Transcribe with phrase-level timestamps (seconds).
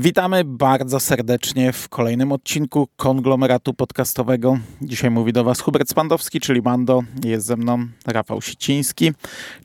[0.00, 4.58] Witamy bardzo serdecznie w kolejnym odcinku konglomeratu podcastowego.
[4.82, 7.02] Dzisiaj mówi do Was Hubert Spandowski, czyli Mando.
[7.24, 9.12] Jest ze mną Rafał Siciński,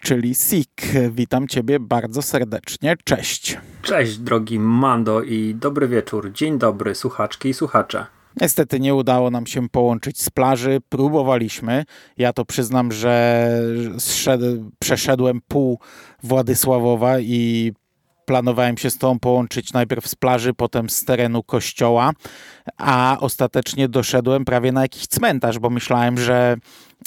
[0.02, 0.82] czyli Sik.
[1.12, 2.96] Witam Ciebie bardzo serdecznie.
[3.04, 3.58] Cześć.
[3.82, 6.32] Cześć, drogi Mando i dobry wieczór.
[6.32, 8.06] Dzień dobry, słuchaczki i słuchacze.
[8.42, 10.80] Niestety nie udało nam się połączyć z plaży.
[10.90, 11.84] Próbowaliśmy.
[12.18, 13.48] Ja to przyznam, że
[14.80, 15.80] przeszedłem pół
[16.24, 17.74] Władysławowa i
[18.26, 22.12] planowałem się z tą połączyć najpierw z plaży, potem z terenu kościoła,
[22.78, 26.58] a ostatecznie doszedłem prawie na jakiś cmentarz, bo myślałem, że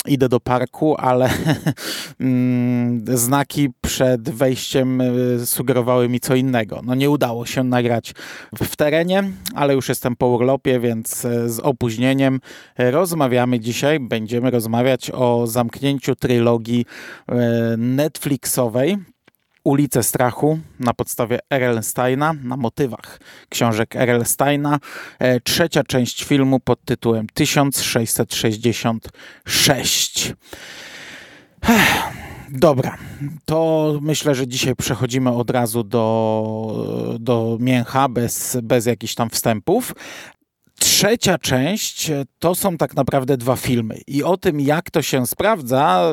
[0.07, 1.31] idę do parku, ale
[2.21, 6.81] mm, znaki przed wejściem y, sugerowały mi co innego.
[6.85, 8.15] No nie udało się nagrać
[8.63, 9.25] w terenie,
[9.55, 12.41] ale już jestem po urlopie, więc y, z opóźnieniem
[12.79, 14.01] rozmawiamy dzisiaj.
[14.01, 17.35] Będziemy rozmawiać o zamknięciu trylogii y,
[17.77, 18.99] Netflixowej
[19.69, 21.83] Ulice Strachu na podstawie R.L.
[21.83, 24.27] Steina, na motywach książek R.L.
[24.27, 24.79] Steina.
[25.19, 30.35] E, trzecia część filmu pod tytułem 1666.
[32.49, 32.99] Dobra,
[33.45, 39.95] to myślę, że dzisiaj przechodzimy od razu do, do mięcha, bez, bez jakichś tam wstępów.
[40.79, 46.12] Trzecia część to są tak naprawdę dwa filmy i o tym, jak to się sprawdza,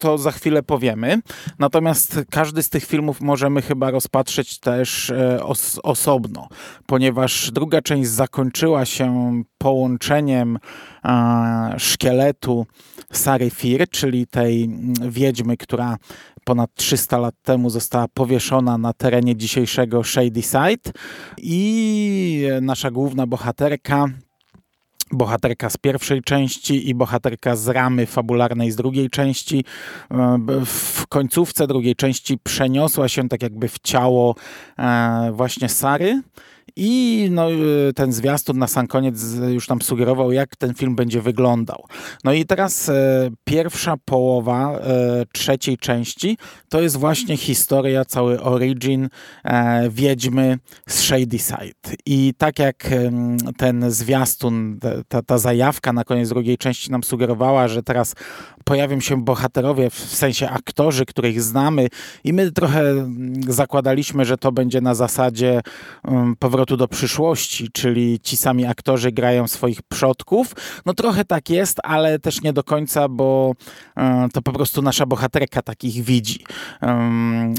[0.00, 1.20] to za chwilę powiemy.
[1.58, 6.48] Natomiast każdy z tych filmów możemy chyba rozpatrzeć też e, os osobno,
[6.86, 10.58] ponieważ druga część zakończyła się połączeniem
[11.04, 12.66] e, szkieletu
[13.12, 14.70] Sary Fir, czyli tej
[15.08, 15.96] wiedźmy, która
[16.44, 20.92] ponad 300 lat temu została powieszona na terenie dzisiejszego Shady Side
[21.38, 24.08] i nasza główna bohaterka
[25.12, 29.64] bohaterka z pierwszej części i bohaterka z ramy fabularnej z drugiej części.
[30.10, 34.34] E, w końcówce drugiej części przeniosła się tak jakby w ciało
[34.78, 36.22] e, właśnie Sary
[36.76, 39.16] i no, y, ten zwiastun na sam koniec
[39.48, 41.84] już nam sugerował, jak ten film będzie wyglądał.
[42.24, 46.38] No i teraz e, pierwsza połowa e, trzeciej części
[46.68, 49.08] to jest właśnie historia, cały origin
[49.44, 51.96] e, Wiedźmy z Shady Side.
[52.06, 52.90] I tak jak
[53.56, 54.78] ten zwiastun,
[55.08, 58.14] ta, ta zajawka na koniec drugiej części nam sugerowała, że teraz
[58.64, 61.88] pojawią się bohaterowie, w sensie aktorzy, których znamy
[62.24, 62.82] i my trochę
[63.48, 65.60] zakładaliśmy, że to będzie na zasadzie
[66.04, 70.54] um, powrotu do przyszłości, czyli ci sami aktorzy grają swoich przodków.
[70.86, 73.52] No trochę tak jest, ale też nie do końca, bo
[73.96, 76.44] um, to po prostu nasza bohaterka takich widzi.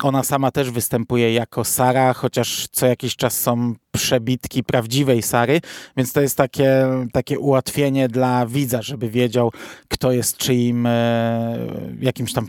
[0.04, 5.62] Ona sama też występuje jako Sara, chociaż co jakiś czas są przebitki prawdziwej Sary,
[5.98, 9.52] więc to jest takie, takie ułatwienie dla widza, żeby wiedział,
[9.88, 11.58] kto jest czyim e,
[12.00, 12.48] jakimś tam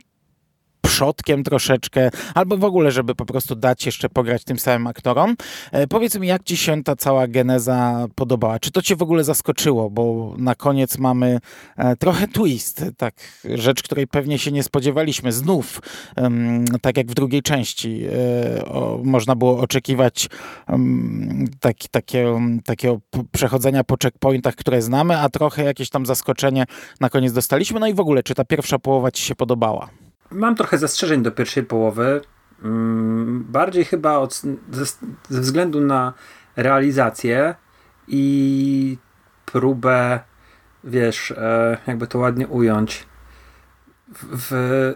[0.82, 5.36] przodkiem troszeczkę, albo w ogóle, żeby po prostu dać jeszcze pograć tym samym aktorom.
[5.72, 8.58] E, powiedz mi, jak ci się ta cała geneza podobała?
[8.58, 9.90] Czy to cię w ogóle zaskoczyło?
[9.90, 11.40] Bo na koniec mamy
[11.76, 15.32] e, trochę twist, tak, rzecz, której pewnie się nie spodziewaliśmy.
[15.32, 15.82] Znów,
[16.82, 20.28] tak jak w drugiej części, e, można było oczekiwać
[20.68, 23.00] um, taki, takie, takiego
[23.32, 26.64] przechodzenia po checkpointach, które znamy, a trochę jakieś tam zaskoczenie
[27.00, 27.80] na koniec dostaliśmy.
[27.80, 30.01] No i w ogóle, czy ta pierwsza połowa ci się podobała?
[30.32, 32.20] Mam trochę zastrzeżeń do pierwszej połowy.
[32.64, 34.84] Mm, bardziej chyba od, ze,
[35.28, 36.12] ze względu na
[36.56, 37.54] realizację
[38.08, 38.98] i
[39.46, 40.20] próbę,
[40.84, 43.06] wiesz, e, jakby to ładnie ująć,
[44.22, 44.94] w,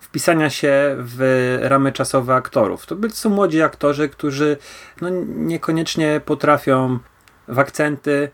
[0.00, 2.86] wpisania się w ramy czasowe aktorów.
[2.86, 4.56] To są młodzi aktorzy, którzy
[5.00, 6.98] no, niekoniecznie potrafią
[7.48, 8.30] w akcenty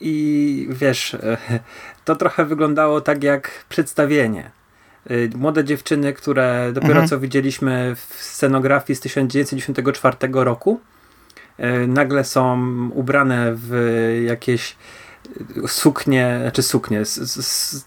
[0.00, 1.38] i wiesz, e,
[2.04, 4.50] to trochę wyglądało tak jak przedstawienie.
[5.10, 7.08] Y, młode dziewczyny, które dopiero mhm.
[7.08, 10.80] co widzieliśmy w scenografii z 1994 roku,
[11.60, 12.60] y, nagle są
[12.94, 14.76] ubrane w jakieś
[15.66, 17.02] suknie, znaczy suknie,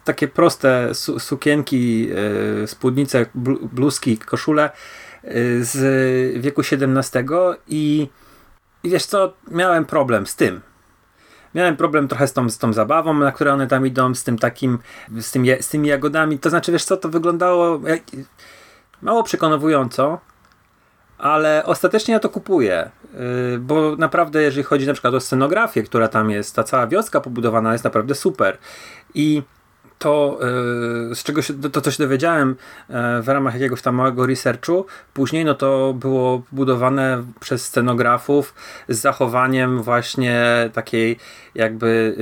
[0.04, 2.10] takie proste su sukienki,
[2.64, 3.26] y, spódnice,
[3.74, 4.70] bluzki, koszule
[5.62, 7.24] z wieku XVII
[7.68, 8.10] i,
[8.84, 10.62] i wiesz co, miałem problem z tym,
[11.56, 14.38] miałem problem trochę z tą, z tą zabawą, na które one tam idą, z tym
[14.38, 14.80] takim,
[15.20, 16.40] z, tym, z tymi jagodami.
[16.40, 18.02] To znaczy, wiesz co, to wyglądało jak,
[19.02, 20.20] mało przekonująco,
[21.18, 26.08] ale ostatecznie ja to kupuję, yy, bo naprawdę jeżeli chodzi na przykład o scenografię, która
[26.08, 28.58] tam jest, ta cała wioska pobudowana jest naprawdę super
[29.14, 29.44] i
[30.00, 30.40] to,
[31.12, 32.50] y, z czego się, to, to się dowiedziałem
[32.90, 38.54] y, w ramach jakiegoś tam małego researchu, później no to było budowane przez scenografów
[38.90, 41.18] z zachowaniem właśnie takiej
[41.56, 42.16] jakby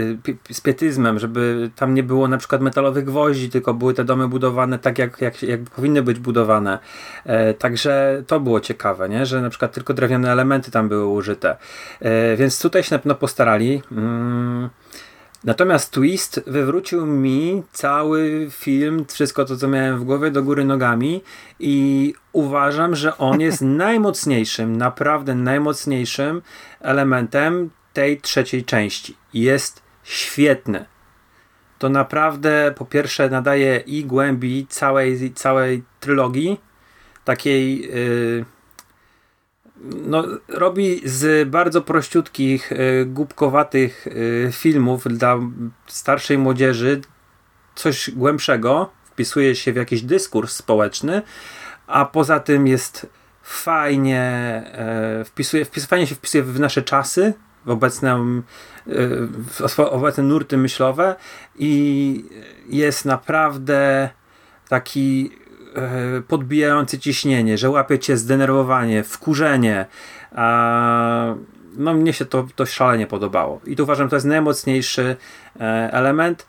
[0.51, 4.79] z pietyzmem, żeby tam nie było na przykład metalowych gwoździ, tylko były te domy budowane
[4.79, 6.79] tak, jak, jak, jak powinny być budowane.
[7.25, 9.25] E, także to było ciekawe, nie?
[9.25, 11.57] że na przykład tylko drewniane elementy tam były użyte.
[11.99, 13.81] E, więc tutaj się na pewno postarali.
[13.91, 14.69] Mm.
[15.43, 21.21] Natomiast twist wywrócił mi cały film, wszystko to, co miałem w głowie, do góry nogami
[21.59, 26.41] i uważam, że on jest najmocniejszym, naprawdę najmocniejszym
[26.79, 29.17] elementem tej trzeciej części.
[29.33, 30.85] Jest świetny.
[31.79, 36.61] To naprawdę po pierwsze nadaje i głębi całej, całej trylogii,
[37.25, 38.45] takiej yy,
[39.81, 45.39] no, robi z bardzo prościutkich, yy, głupkowatych yy, filmów dla
[45.87, 47.01] starszej młodzieży
[47.75, 51.21] coś głębszego, wpisuje się w jakiś dyskurs społeczny,
[51.87, 53.07] a poza tym jest
[53.43, 54.21] fajnie,
[54.73, 57.33] e, wpisuje, wpis, fajnie się wpisuje w nasze czasy,
[57.65, 58.41] w obecne,
[59.59, 61.15] w obecne nurty myślowe
[61.59, 62.25] i
[62.69, 64.09] jest naprawdę
[64.69, 65.31] taki
[65.77, 69.85] e, podbijający ciśnienie, że łapie cię zdenerwowanie, wkurzenie.
[71.77, 73.61] No mnie się to, to szalenie podobało.
[73.65, 75.15] I tu uważam, to jest najmocniejszy
[75.59, 76.47] e, element.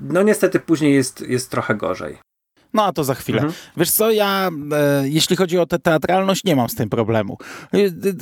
[0.00, 2.25] No niestety później jest, jest trochę gorzej.
[2.76, 3.38] No a to za chwilę.
[3.38, 3.54] Mhm.
[3.76, 7.38] Wiesz co, ja e, jeśli chodzi o tę teatralność, nie mam z tym problemu.
[7.72, 7.78] E,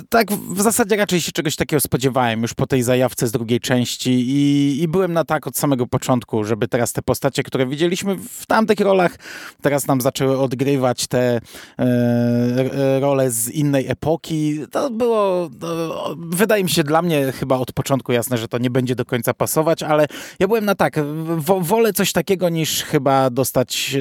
[0.08, 4.10] tak w zasadzie raczej się czegoś takiego spodziewałem już po tej zajawce z drugiej części
[4.10, 8.46] i, i byłem na tak od samego początku, żeby teraz te postacie, które widzieliśmy w
[8.46, 9.16] tamtych rolach,
[9.62, 11.40] teraz nam zaczęły odgrywać te
[11.78, 14.60] e, role z innej epoki.
[14.70, 18.70] To było, to, wydaje mi się dla mnie chyba od początku jasne, że to nie
[18.70, 20.06] będzie do końca pasować, ale
[20.38, 21.00] ja byłem na tak,
[21.36, 23.96] wo, wolę coś takiego niż chyba dostać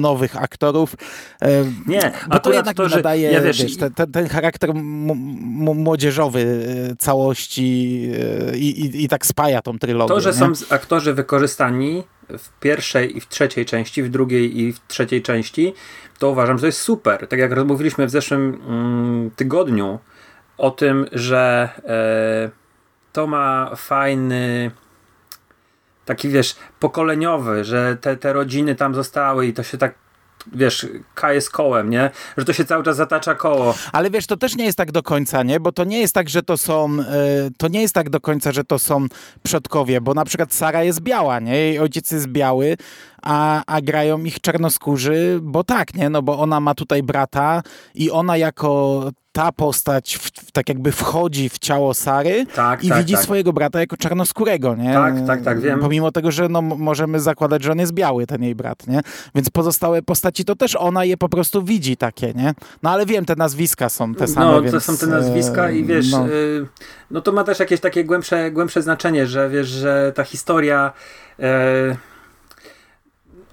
[0.00, 0.94] nowych aktorów.
[1.42, 6.66] E, nie, bo to jednak to, nadaje ja wiesz, wiesz, ten, ten, ten, charakter młodzieżowy
[6.90, 8.02] e, całości
[8.52, 10.08] e, i, i, i, tak spaja tą trylogię.
[10.08, 10.36] To, że nie?
[10.36, 15.74] są aktorzy wykorzystani w pierwszej i w trzeciej części, w drugiej i w trzeciej części,
[16.18, 17.28] to uważam, że to jest super.
[17.28, 19.98] Tak jak rozmówiliśmy w zeszłym mm, tygodniu
[20.58, 22.50] o tym, że e,
[23.12, 24.70] to ma fajny
[26.08, 29.94] taki wiesz, pokoleniowy, że te, te rodziny tam zostały i to się tak
[30.52, 32.10] wiesz, kaje z kołem, nie?
[32.36, 33.74] Że to się cały czas zatacza koło.
[33.92, 35.60] Ale wiesz, to też nie jest tak do końca, nie?
[35.60, 37.04] Bo to nie jest tak, że to są, y,
[37.58, 39.06] to nie jest tak do końca, że to są
[39.42, 41.56] przodkowie, bo na przykład Sara jest biała, nie?
[41.56, 42.76] Jej ojciec jest biały,
[43.22, 46.10] a, a grają ich czarnoskórzy, bo tak, nie?
[46.10, 47.62] No bo ona ma tutaj brata
[47.94, 52.98] i ona jako ta postać w, tak jakby wchodzi w ciało Sary tak, i tak,
[52.98, 53.22] widzi tak.
[53.22, 54.92] swojego brata jako czarnoskórego, nie?
[54.92, 55.80] Tak, tak, tak, wiem.
[55.80, 59.00] Pomimo tego, że no, możemy zakładać, że on jest biały, ten jej brat, nie?
[59.34, 62.54] Więc pozostałe postaci to też ona je po prostu widzi takie, nie?
[62.82, 65.84] No ale wiem, te nazwiska są te same, No, więc, to są te nazwiska i
[65.84, 66.28] wiesz, no.
[66.28, 66.66] Y,
[67.10, 67.20] no.
[67.20, 70.92] to ma też jakieś takie głębsze, głębsze znaczenie, że wiesz, że ta historia...
[71.40, 71.96] Y,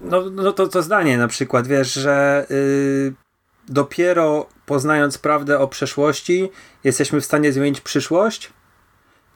[0.00, 3.25] no, no to, to zdanie na przykład, wiesz, że y,
[3.68, 6.50] dopiero poznając prawdę o przeszłości,
[6.84, 8.52] jesteśmy w stanie zmienić przyszłość,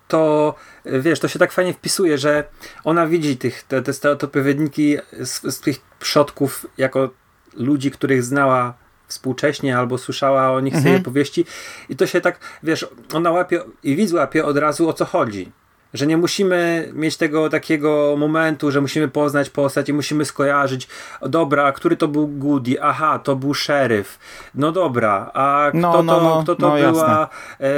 [0.09, 0.55] to
[0.85, 2.45] wiesz, to się tak fajnie wpisuje, że
[2.85, 7.11] ona widzi tych, te, te stereotypowydniki z, z tych przodków jako
[7.55, 8.75] ludzi, których znała
[9.07, 10.95] współcześnie albo słyszała o nich mhm.
[10.95, 11.45] sobie powieści.
[11.89, 15.53] I to się tak, wiesz, ona łapie i widz łapie od razu o co chodzi
[15.95, 20.89] że nie musimy mieć tego takiego momentu, że musimy poznać postać i musimy skojarzyć,
[21.23, 24.19] dobra, który to był Goody, aha, to był szeryf,
[24.55, 27.29] no dobra, a kto no, to, no, no, kto to no, była
[27.61, 27.69] e,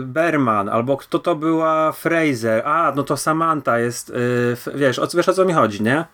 [0.00, 4.12] Berman, albo kto to była Fraser, a, no to Samantha jest,
[4.70, 6.04] e, wiesz, o, wiesz o co mi chodzi, nie?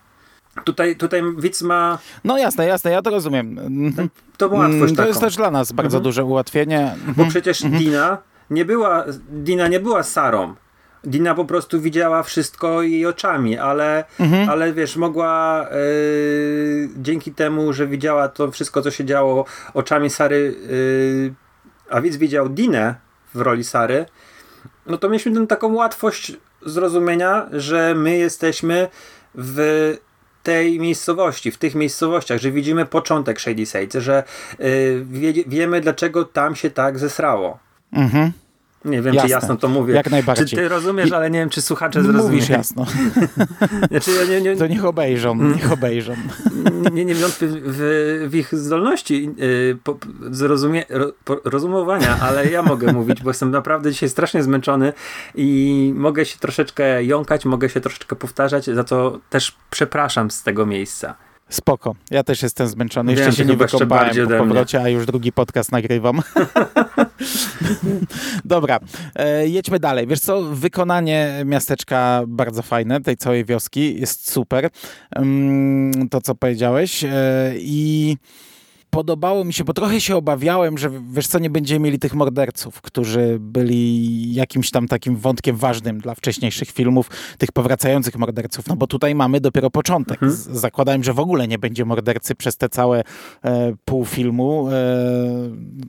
[0.63, 1.97] Tutaj, tutaj widz ma.
[2.23, 3.59] No jasne, jasne, ja to rozumiem.
[4.37, 5.07] To łatwość mm, To taką.
[5.07, 6.03] jest też dla nas bardzo mhm.
[6.03, 6.95] duże ułatwienie.
[7.03, 7.29] Bo mhm.
[7.29, 7.83] przecież mhm.
[7.83, 8.17] Dina
[8.49, 10.55] nie była, Dina nie była Sarą.
[11.05, 14.49] Dina po prostu widziała wszystko jej oczami, ale, mhm.
[14.49, 20.55] ale wiesz, mogła yy, dzięki temu, że widziała to wszystko, co się działo oczami Sary,
[20.69, 21.33] yy,
[21.89, 22.95] a widz widział Dinę
[23.33, 24.05] w roli Sary,
[24.85, 28.87] no to mieliśmy tę taką łatwość zrozumienia, że my jesteśmy
[29.35, 29.97] w
[30.43, 34.23] tej miejscowości, w tych miejscowościach, że widzimy początek Shady Side, że
[34.59, 37.59] yy, wie, wiemy, dlaczego tam się tak zesrało.
[37.93, 38.31] Mhm.
[38.85, 39.29] Nie wiem, jasne.
[39.29, 39.93] czy jasno to mówię.
[39.93, 40.45] Jak najbardziej.
[40.45, 42.29] Czy ty rozumiesz, ale nie wiem, czy słuchacze zrozumieją.
[42.29, 42.85] Mówisz jasno.
[43.91, 45.53] znaczy, ja nie, nie, to niech obejrzą, mm.
[45.55, 46.15] niech obejrzą.
[46.91, 49.97] nie, nie wątpię w, w, ich zdolności yy, po,
[50.31, 50.85] zrozumie,
[51.23, 54.93] po, rozumowania, ale ja mogę mówić, bo jestem naprawdę dzisiaj strasznie zmęczony
[55.35, 60.65] i mogę się troszeczkę jąkać, mogę się troszeczkę powtarzać, za co też przepraszam z tego
[60.65, 61.15] miejsca.
[61.49, 61.95] Spoko.
[62.11, 63.11] Ja też jestem zmęczony.
[63.11, 66.21] Jeszcze się nie wykąpałem po powrocie, a już drugi podcast nagrywam.
[68.45, 68.79] Dobra,
[69.15, 70.07] e, jedźmy dalej.
[70.07, 74.69] Wiesz co, wykonanie miasteczka bardzo fajne, tej całej wioski jest super.
[75.11, 77.03] Mm, to, co powiedziałeś.
[77.03, 77.09] E,
[77.57, 78.17] I
[78.95, 82.81] podobało mi się, bo trochę się obawiałem, że wiesz co, nie będziemy mieli tych morderców,
[82.81, 88.87] którzy byli jakimś tam takim wątkiem ważnym dla wcześniejszych filmów, tych powracających morderców, no bo
[88.87, 90.23] tutaj mamy dopiero początek.
[90.23, 90.57] Mhm.
[90.57, 93.03] Zakładałem, że w ogóle nie będzie mordercy przez te całe
[93.43, 94.73] e, pół filmu, e,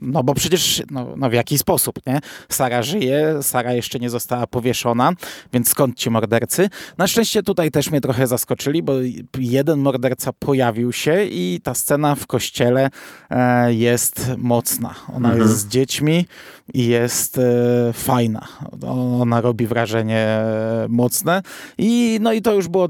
[0.01, 2.19] no bo przecież, no, no w jaki sposób, nie?
[2.49, 5.11] Sara żyje, Sara jeszcze nie została powieszona,
[5.53, 6.69] więc skąd ci mordercy?
[6.97, 8.93] Na szczęście tutaj też mnie trochę zaskoczyli, bo
[9.39, 12.89] jeden morderca pojawił się i ta scena w kościele
[13.67, 14.95] jest mocna.
[15.15, 15.41] Ona mhm.
[15.41, 16.25] jest z dziećmi
[16.73, 18.47] i jest e, fajna.
[19.21, 21.41] Ona robi wrażenie e, mocne
[21.77, 22.87] i no i to już było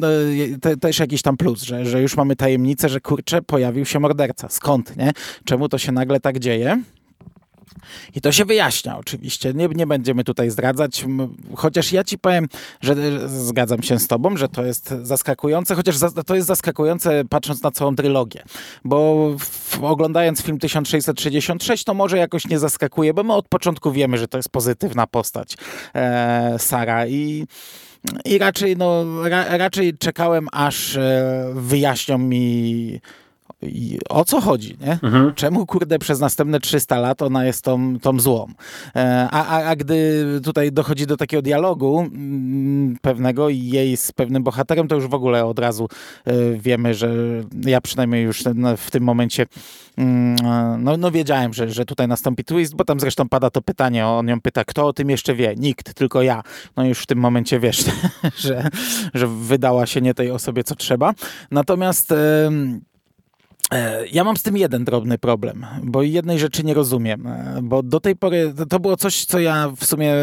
[0.62, 4.50] te, też jakiś tam plus, że, że już mamy tajemnicę, że kurczę, pojawił się morderca.
[4.50, 5.12] Skąd, nie?
[5.46, 6.82] Czemu to się nagle tak dzieje?
[8.16, 9.54] I to się wyjaśnia oczywiście.
[9.54, 11.06] Nie, nie będziemy tutaj zdradzać,
[11.56, 12.48] chociaż ja ci powiem,
[12.82, 12.96] że
[13.30, 17.72] zgadzam się z tobą, że to jest zaskakujące, chociaż za, to jest zaskakujące patrząc na
[17.72, 18.44] całą trylogię,
[18.84, 24.18] bo w, oglądając film 1666 to może jakoś nie zaskakuje, bo my od początku wiemy,
[24.18, 25.58] że to jest pozytywna postać
[25.96, 27.08] e, Sara.
[27.08, 27.48] I
[28.26, 33.00] i raczej, no, ra, raczej czekałem, aż e, wyjaśnią mi
[33.62, 35.00] i o co chodzi, nie?
[35.04, 35.34] Mhm.
[35.34, 38.48] Czemu, kurde, przez następne 300 lat ona jest tą, tą złą?
[38.96, 44.12] E, a, a, a gdy tutaj dochodzi do takiego dialogu mm, pewnego i jej z
[44.12, 45.88] pewnym bohaterem, to już w ogóle od razu
[46.26, 47.10] e, wiemy, że
[47.66, 48.44] ja przynajmniej już
[48.78, 49.46] w tym momencie
[49.98, 50.36] mm,
[50.84, 54.28] no, no wiedziałem, że, że tutaj nastąpi twist, bo tam zresztą pada to pytanie, on
[54.28, 55.56] ją pyta, kto o tym jeszcze wie?
[55.58, 56.44] Nikt, tylko ja.
[56.76, 57.86] No już w tym momencie wiesz,
[58.46, 58.70] że,
[59.14, 61.14] że wydała się nie tej osobie, co trzeba.
[61.52, 62.14] Natomiast
[64.12, 68.00] ja mam z tym jeden drobny problem, bo jednej rzeczy nie rozumiem, e, bo do
[68.00, 70.14] tej pory to było coś, co ja w sumie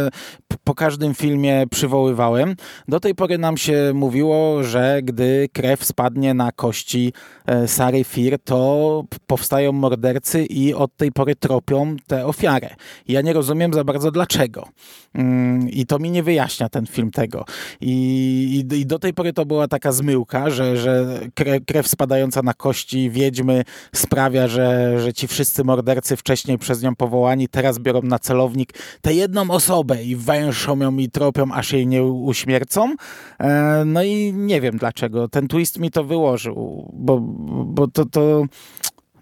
[0.64, 2.56] po każdym filmie przywoływałem.
[2.88, 7.12] Do tej pory nam się mówiło, że gdy krew spadnie na kości
[7.46, 12.70] e, Sary Fir, to powstają mordercy i od tej pory tropią tę ofiarę.
[13.08, 14.68] Ja nie rozumiem za bardzo dlaczego.
[15.14, 17.44] Mm, I to mi nie wyjaśnia ten film tego.
[17.80, 21.20] I, i, do tej pory to była taka zmyłka, że, że
[21.66, 23.64] krew, spadająca na kości wiedźmy
[23.94, 29.14] sprawia, że, że ci wszyscy mordercy wcześniej przez nią powołani teraz biorą na celownik tę
[29.14, 32.94] jedną osobę i węszą ją i tropią, aż jej nie uśmiercą.
[33.40, 35.28] E, no i nie wiem dlaczego.
[35.28, 37.20] Ten twist mi to wyłożył, bo,
[37.64, 38.44] bo to, to,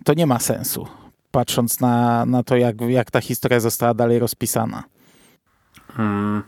[0.05, 0.87] to nie ma sensu
[1.31, 4.85] patrząc na, na to, jak, jak ta historia została dalej rozpisana.
[5.89, 6.43] Hmm.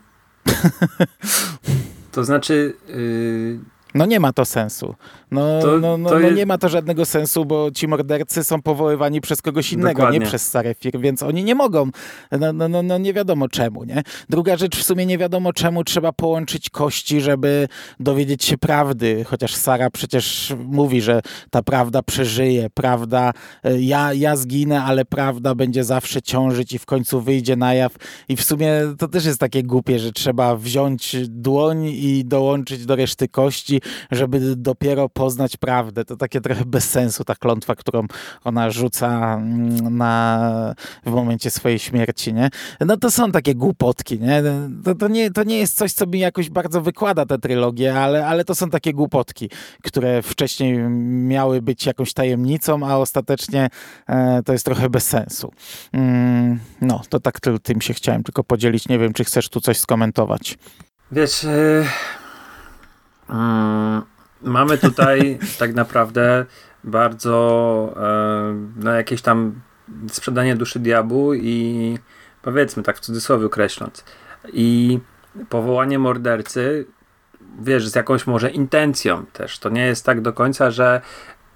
[2.13, 2.75] to znaczy.
[2.89, 3.74] Yy...
[3.95, 4.95] No nie ma to sensu.
[5.31, 6.37] No, to, no, no, no jest...
[6.37, 10.19] nie ma to żadnego sensu, bo ci mordercy są powoływani przez kogoś innego, Dokładnie.
[10.19, 11.91] nie przez Sarefir, więc oni nie mogą.
[12.41, 14.03] No, no, no, no, nie wiadomo czemu, nie?
[14.29, 17.69] Druga rzecz, w sumie nie wiadomo czemu trzeba połączyć kości, żeby
[18.01, 21.21] dowiedzieć się prawdy, chociaż Sara przecież mówi, że
[21.51, 23.33] ta prawda przeżyje, prawda,
[23.65, 27.97] e, ja, ja zginę, ale prawda będzie zawsze ciążyć i w końcu wyjdzie na jaw
[28.29, 32.97] i w sumie to też jest takie głupie, że trzeba wziąć dłoń i dołączyć do
[32.97, 36.05] reszty kości, żeby dopiero po poznać prawdę.
[36.05, 38.07] To takie trochę bez sensu ta klątwa, którą
[38.45, 40.75] ona rzuca mm, na,
[41.07, 42.51] w momencie swojej śmierci, nie?
[42.81, 44.43] No to są takie głupotki, nie?
[44.85, 48.27] To, to, nie, to nie jest coś, co mi jakoś bardzo wykłada tę trylogię, ale,
[48.27, 49.51] ale to są takie głupotki,
[49.83, 50.79] które wcześniej
[51.29, 53.69] miały być jakąś tajemnicą, a ostatecznie
[54.07, 55.53] e, to jest trochę bez sensu.
[55.93, 58.89] Mm, no, to tak tym się chciałem tylko podzielić.
[58.89, 60.59] Nie wiem, czy chcesz tu coś skomentować.
[61.13, 61.43] Wiesz...
[61.43, 62.24] Yy...
[64.43, 66.47] Mamy tutaj tak naprawdę
[66.85, 69.61] bardzo e, no jakieś tam
[70.09, 71.99] sprzedanie duszy diabłu i
[72.43, 74.05] powiedzmy tak w cudzysłowie określąc.
[74.53, 74.99] I
[75.49, 76.87] powołanie mordercy,
[77.61, 79.59] wiesz, z jakąś może intencją też.
[79.59, 81.01] To nie jest tak do końca, że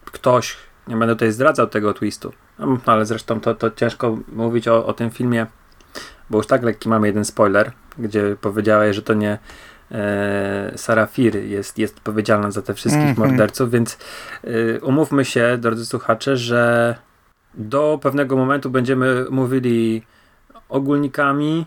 [0.04, 0.56] ktoś,
[0.88, 4.92] nie będę tutaj zdradzał tego twistu, no, ale zresztą to, to ciężko mówić o, o
[4.92, 5.46] tym filmie,
[6.30, 9.38] bo już tak lekki mamy jeden spoiler, gdzie powiedziałeś, że to nie
[10.72, 13.18] e, Sarah Fir jest, jest odpowiedzialna za te wszystkich mm -hmm.
[13.18, 13.98] morderców, więc
[14.44, 16.94] e, umówmy się, drodzy słuchacze, że
[17.54, 20.02] do pewnego momentu będziemy mówili
[20.68, 21.66] ogólnikami,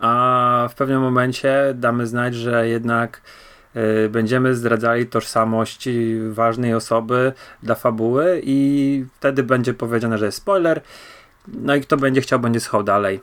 [0.00, 3.20] a w pewnym momencie damy znać, że jednak
[3.76, 5.88] y, będziemy zdradzali tożsamość
[6.30, 10.80] ważnej osoby dla fabuły i wtedy będzie powiedziane, że jest spoiler.
[11.48, 13.20] No i kto będzie chciał, będzie schował dalej.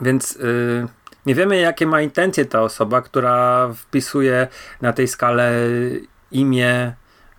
[0.00, 0.86] Więc y,
[1.26, 4.48] nie wiemy, jakie ma intencje ta osoba, która wpisuje
[4.80, 5.52] na tej skale
[6.32, 6.92] imię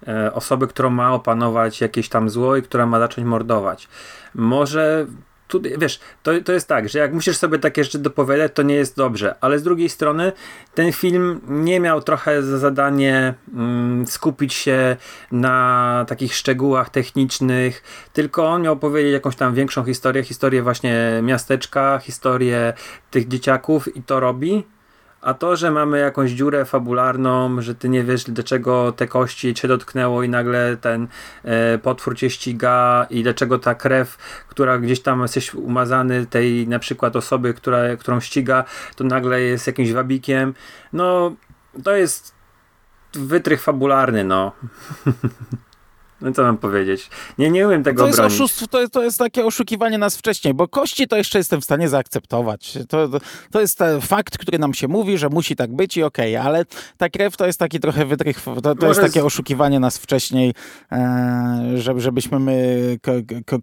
[0.08, 3.88] e, osoby, którą ma opanować jakieś tam zło i która ma zacząć mordować.
[4.36, 5.06] Może
[5.52, 8.76] tu, wiesz, to, to jest tak, że jak musisz sobie takie rzeczy dopowiadać, to nie
[8.76, 10.32] jest dobrze, ale z drugiej strony
[10.74, 14.98] ten film nie miał trochę za zadanie mm, skupić się
[15.32, 22.00] na takich szczegółach technicznych, tylko on miał powiedzieć jakąś tam większą historię, historię właśnie miasteczka,
[22.00, 22.74] historię
[23.12, 24.64] tych dzieciaków i to robi.
[25.22, 29.68] A to, że mamy jakąś dziurę fabularną, że ty nie wiesz, dlaczego te kości cię
[29.68, 31.08] dotknęło i nagle ten
[31.44, 36.80] e, potwór cię ściga i dlaczego ta krew, która gdzieś tam jesteś umazany tej na
[36.80, 38.64] przykład osoby, która, którą ściga,
[38.96, 40.54] to nagle jest jakimś wabikiem.
[40.94, 41.36] No,
[41.84, 42.36] to jest
[43.14, 44.52] wytrych fabularny, no.
[46.22, 47.10] No co mam powiedzieć?
[47.38, 48.20] Nie, nie umiem tego to jest.
[48.20, 51.64] Oszustwo, to, jest, to jest takie oszukiwanie nas wcześniej, bo kości to jeszcze jestem w
[51.64, 52.78] stanie zaakceptować.
[52.90, 53.10] To,
[53.52, 56.66] to, jest fakt, który nam się mówi, że musi tak być i okej, okay, ale
[56.98, 60.54] ta krew to jest taki trochę wytrych, to, to jest takie oszukiwanie nas wcześniej,
[60.92, 63.12] e, żeby, żebyśmy my ko,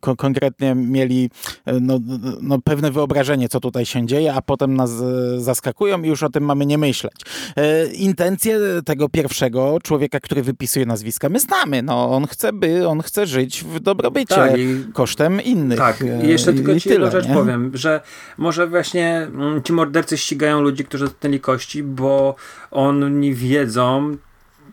[0.01, 1.31] ko, konkretnie mieli
[1.67, 1.99] e, no,
[2.41, 6.29] no, pewne wyobrażenie, co tutaj się dzieje, a potem nas e, zaskakują i już o
[6.29, 7.15] tym mamy nie myśleć.
[7.57, 11.83] E, intencje tego pierwszego człowieka, który wypisuje nazwiska, my znamy.
[11.83, 15.79] No, on chce chce, by on chce żyć w dobrobycie tak, i, kosztem innych.
[15.79, 17.35] Tak, i jeszcze tylko i ci jedną rzecz nie?
[17.35, 18.01] powiem, że
[18.39, 22.35] może właśnie mm, ci mordercy ścigają ludzi, którzy dotknęli kości, bo
[22.71, 24.17] oni wiedzą,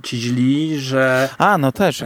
[0.03, 1.29] ci źli, że.
[1.38, 2.01] A, no też.
[2.01, 2.05] E,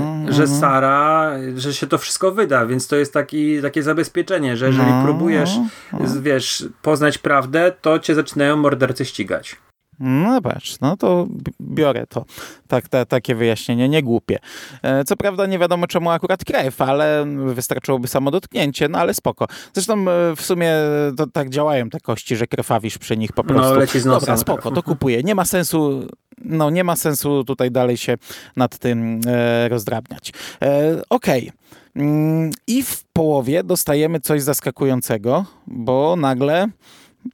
[0.00, 0.60] no, że mhm.
[0.60, 5.02] Sara, że się to wszystko wyda, więc to jest taki, takie zabezpieczenie, że jeżeli no,
[5.04, 5.50] próbujesz,
[5.92, 5.98] no.
[6.20, 9.56] wiesz, poznać prawdę, to cię zaczynają mordercy ścigać.
[10.00, 11.26] No patrz, no to
[11.60, 12.24] biorę to.
[12.68, 14.38] Tak, ta, takie wyjaśnienie, nie głupie.
[14.82, 19.46] E, co prawda nie wiadomo czemu akurat krew, ale wystarczyłoby samo dotknięcie, no ale spoko.
[19.74, 20.72] Zresztą e, w sumie
[21.16, 23.74] to tak działają te kości, że krwawisz przy nich po no, prostu.
[23.74, 24.20] No, leci z nosem.
[24.20, 25.22] Dobra, spoko, to kupuję.
[25.22, 26.06] Nie ma sensu,
[26.44, 28.16] no nie ma sensu tutaj dalej się
[28.56, 30.32] nad tym e, rozdrabniać.
[30.62, 31.48] E, Okej.
[31.48, 31.60] Okay.
[31.96, 36.68] Mm, I w połowie dostajemy coś zaskakującego, bo nagle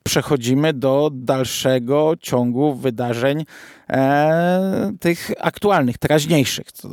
[0.02, 3.44] przechodzimy do dalszego ciągu wydarzeń
[3.90, 6.72] e, tych aktualnych, teraźniejszych.
[6.72, 6.88] Co,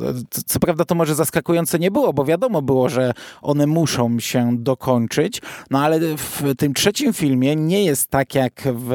[0.46, 5.42] co, prawda to może zaskakujące nie było, bo wiadomo było, że one muszą się dokończyć,
[5.70, 8.92] no ale w tym trzecim filmie nie jest tak jak w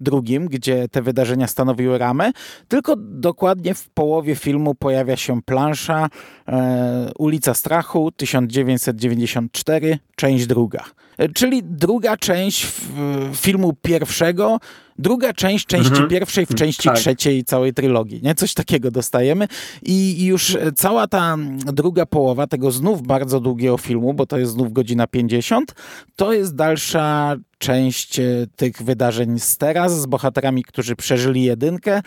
[0.00, 2.32] drugim, gdzie te wydarzenia stanowiły ramę,
[2.68, 6.08] tylko dokładnie w połowie filmu pojawia się plansza
[6.48, 10.84] e, Ulica Strachu 1994, część druga.
[11.22, 12.66] E, czyli druga część
[13.34, 14.58] filmu pierwszego,
[14.98, 16.08] druga część części mhm.
[16.08, 16.96] pierwszej w części tak.
[16.96, 18.34] trzeciej całej trylogii, nie?
[18.34, 19.48] Coś takiego dostajemy
[19.82, 24.72] i już cała ta druga połowa tego znów bardzo długiego filmu, bo to jest znów
[24.72, 25.74] godzina 50,
[26.16, 28.24] to jest dalsza część e,
[28.56, 32.02] tych wydarzeń z teraz, z bohaterami, którzy przeżyli jedynkę, e,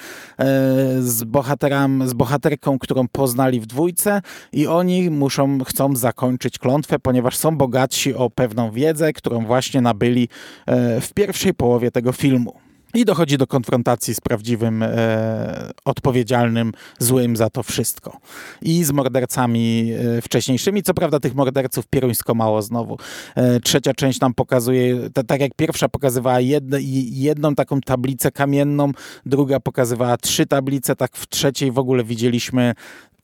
[1.00, 4.22] z, bohateram, z bohaterką, którą poznali w dwójce
[4.54, 10.30] i oni muszą, chcą zakończyć klątwę, ponieważ są bogatsi o pewną wiedzę, którą właśnie nabyli
[10.66, 12.66] e, w pierwszej połowie tego filmu.
[12.96, 18.18] I dochodzi do konfrontacji z prawdziwym, e, odpowiedzialnym, złym za to wszystko.
[18.62, 20.84] I z mordercami e, wcześniejszymi.
[20.84, 22.98] Co prawda tych morderców pieruńsko mało znowu.
[23.36, 26.78] E, trzecia część nam pokazuje, t- tak jak pierwsza pokazywała jedne,
[27.12, 28.92] jedną taką tablicę kamienną,
[29.26, 32.74] druga pokazywała trzy tablice, tak w trzeciej w ogóle widzieliśmy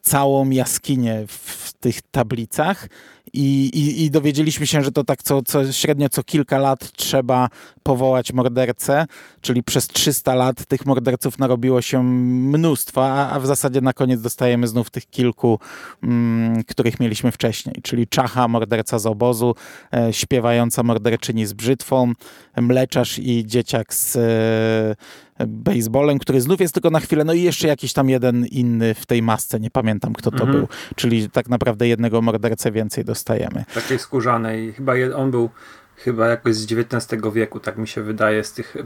[0.01, 2.87] całą jaskinię w tych tablicach
[3.33, 7.49] i, i, i, dowiedzieliśmy się, że to tak co, co średnio co kilka lat trzeba
[7.83, 9.05] powołać mordercę,
[9.41, 14.21] czyli przez 300 lat tych morderców narobiło się mnóstwo, a, a w zasadzie na koniec
[14.21, 15.59] dostajemy znów tych kilku,
[16.03, 19.55] mm, których mieliśmy wcześniej, czyli Czacha, morderca z obozu,
[19.93, 22.13] e, śpiewająca morderczyni z brzytwą,
[22.57, 27.67] mleczarz i dzieciak z e, baseballem, który znów jest tylko na chwilę, no i jeszcze
[27.67, 30.51] jakiś tam jeden inny w tej masce, nie pamiętam kto to mhm.
[30.51, 33.65] był, czyli tak naprawdę jednego mordercę więcej dostajemy.
[33.73, 35.49] Takiej skórzanej, chyba on był
[35.95, 38.77] chyba jakoś z XIX wieku, tak mi się wydaje z tych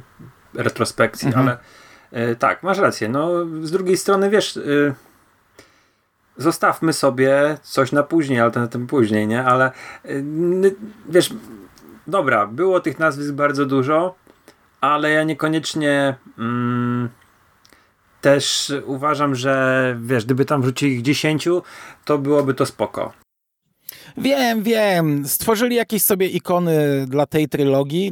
[0.54, 1.48] retrospekcji, mhm.
[1.48, 1.58] ale
[2.12, 3.10] e, tak, masz rację.
[3.10, 4.62] No, z drugiej strony, wiesz, e,
[6.38, 9.44] zostawmy sobie coś na później, ale na tym później, nie?
[9.44, 10.10] Ale e,
[11.10, 11.34] wiesz,
[12.08, 14.16] dobra, było tych nazwisk bardzo dużo,
[14.92, 17.10] ale ja niekoniecznie mm,
[18.22, 21.48] też uważam, że wiesz, gdyby tam wrzucili ich 10,
[22.06, 23.25] to byłoby to spoko.
[24.18, 25.28] Wiem, wiem.
[25.28, 28.12] Stworzyli jakieś sobie ikony dla tej trylogii.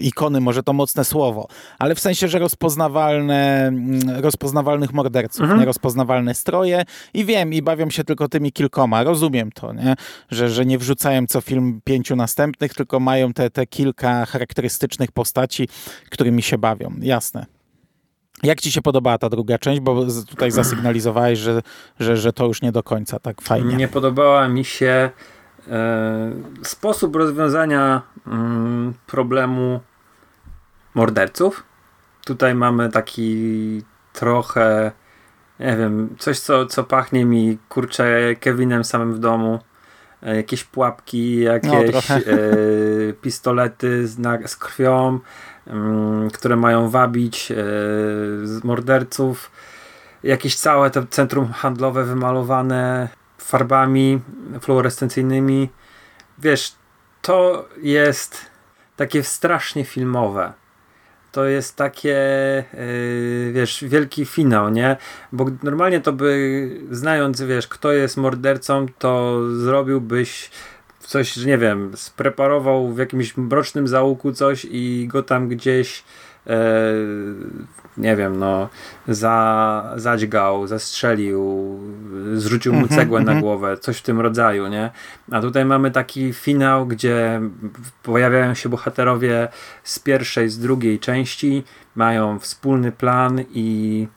[0.00, 5.62] Ikony, może to mocne słowo, ale w sensie, że rozpoznawalne, mm, rozpoznawalnych morderców, mhm.
[5.62, 9.02] rozpoznawalne stroje i wiem, i bawią się tylko tymi kilkoma.
[9.02, 9.94] Rozumiem to, nie?
[10.30, 15.68] Że, że nie wrzucają co film pięciu następnych, tylko mają te, te kilka charakterystycznych postaci,
[16.10, 16.92] którymi się bawią.
[17.00, 17.46] Jasne.
[18.42, 19.80] Jak ci się podobała ta druga część?
[19.80, 21.62] Bo tutaj zasygnalizowałeś, że,
[22.00, 23.76] że, że to już nie do końca tak fajnie.
[23.76, 25.10] Nie podobała mi się
[26.62, 29.80] sposób rozwiązania mm, problemu
[30.94, 31.64] morderców.
[32.24, 34.92] Tutaj mamy taki trochę,
[35.60, 39.58] nie wiem, coś co, co pachnie mi kurczę Kevinem samym w domu.
[40.22, 42.22] E, jakieś pułapki, jakieś no, e,
[43.12, 45.20] pistolety z, na, z krwią
[46.32, 47.56] które mają wabić e,
[48.64, 49.50] morderców.
[50.22, 53.08] Jakieś całe to centrum handlowe wymalowane
[53.46, 54.20] farbami
[54.60, 55.68] fluorescencyjnymi.
[56.38, 56.72] Wiesz,
[57.22, 58.46] to jest
[58.96, 60.52] takie strasznie filmowe.
[61.32, 62.18] To jest takie,
[62.74, 64.96] yy, wiesz, wielki finał, nie?
[65.32, 70.50] Bo normalnie to by, znając, wiesz, kto jest mordercą, to zrobiłbyś
[71.00, 76.04] coś, nie wiem, spreparował w jakimś mrocznym załuku coś i go tam gdzieś
[77.96, 78.68] nie wiem, no
[79.08, 81.78] za, zadźgał, zastrzelił,
[82.34, 83.40] zrzucił mu mhm, cegłę na mhm.
[83.40, 84.90] głowę, coś w tym rodzaju, nie?
[85.30, 87.40] A tutaj mamy taki finał, gdzie
[88.02, 89.48] pojawiają się bohaterowie
[89.84, 94.08] z pierwszej, z drugiej części, mają wspólny plan i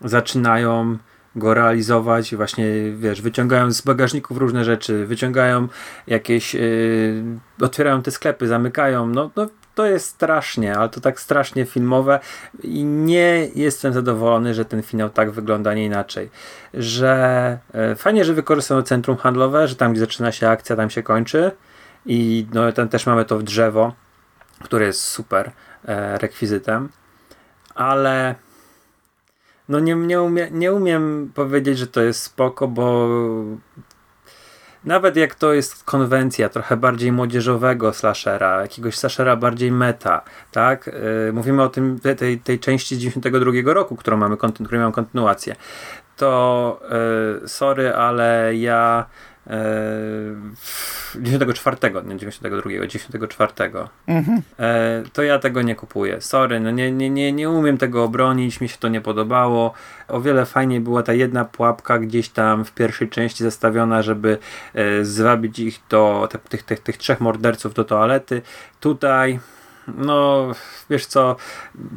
[0.00, 0.98] zaczynają
[1.36, 5.68] go realizować i właśnie, wiesz, wyciągają z bagażników różne rzeczy, wyciągają
[6.06, 7.24] jakieś, yy,
[7.60, 12.20] otwierają te sklepy, zamykają, no, no to jest strasznie, ale to tak strasznie filmowe
[12.62, 16.30] i nie jestem zadowolony, że ten finał tak wygląda, nie inaczej.
[16.74, 21.02] Że yy, fajnie, że wykorzystano centrum handlowe, że tam, gdzie zaczyna się akcja, tam się
[21.02, 21.50] kończy
[22.06, 23.92] i no, tam też mamy to w drzewo,
[24.62, 25.50] które jest super
[25.84, 26.88] e, rekwizytem,
[27.74, 28.34] ale
[29.68, 33.08] no nie, nie, umie, nie umiem powiedzieć, że to jest spoko, bo
[34.84, 40.86] nawet jak to jest konwencja trochę bardziej młodzieżowego slashera, jakiegoś slashera bardziej meta, tak?
[41.26, 45.56] Yy, mówimy o tym, tej, tej części z 92 roku, którą mamy, którą mamy kontynuację.
[46.16, 46.80] To
[47.40, 49.06] yy, sorry, ale ja
[51.14, 53.52] 94, nie 92, 94.
[54.06, 54.42] Mhm.
[54.58, 56.20] E, to ja tego nie kupuję.
[56.20, 59.72] Sorry, no nie, nie, nie, nie umiem tego obronić, mi się to nie podobało.
[60.08, 64.38] O wiele fajniej była ta jedna pułapka gdzieś tam w pierwszej części zastawiona, żeby
[64.74, 68.42] e, zwabić ich do tych, tych, tych, tych trzech morderców do toalety.
[68.80, 69.40] Tutaj
[69.88, 70.46] no
[70.90, 71.36] wiesz co,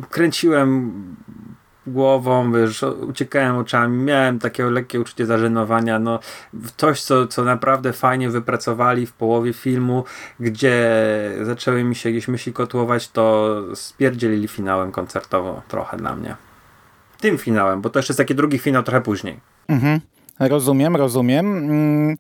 [0.10, 0.94] kręciłem
[1.88, 6.20] głową, wiesz, uciekałem oczami, miałem takie lekkie uczucie zażenowania, no
[6.78, 10.04] coś, co, co naprawdę fajnie wypracowali w połowie filmu,
[10.40, 10.92] gdzie
[11.42, 16.36] zaczęły mi się jakieś myśli kotłować, to spierdzielili finałem koncertowo trochę dla mnie.
[17.20, 19.40] Tym finałem, bo to jeszcze jest taki drugi finał trochę później.
[19.68, 20.00] Mhm.
[20.40, 21.58] Rozumiem, rozumiem.
[21.58, 22.18] Mm.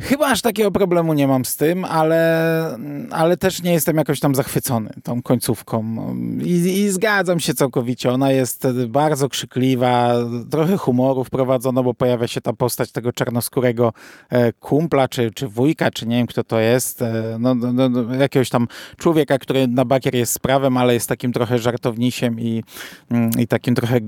[0.00, 2.78] Chyba aż takiego problemu nie mam z tym, ale,
[3.10, 5.96] ale też nie jestem jakoś tam zachwycony tą końcówką.
[6.42, 8.12] I, I, zgadzam się całkowicie.
[8.12, 10.14] Ona jest bardzo krzykliwa,
[10.50, 13.92] trochę humoru wprowadzono, bo pojawia się ta postać tego czarnoskórego
[14.30, 17.02] e, kumpla, czy, czy wujka, czy nie wiem kto to jest.
[17.02, 20.94] E, no, no, no, no jakiegoś tam człowieka, który na bakier jest z prawem, ale
[20.94, 22.64] jest takim trochę żartownisiem i,
[23.10, 24.00] mm, i takim trochę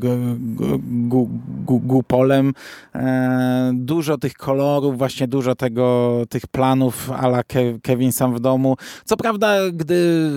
[1.67, 2.53] głupolem.
[2.95, 7.43] E, dużo tych kolorów, właśnie dużo tego tego, tych planów ala
[7.83, 8.77] Kevin sam w domu.
[9.05, 10.31] Co prawda, gdy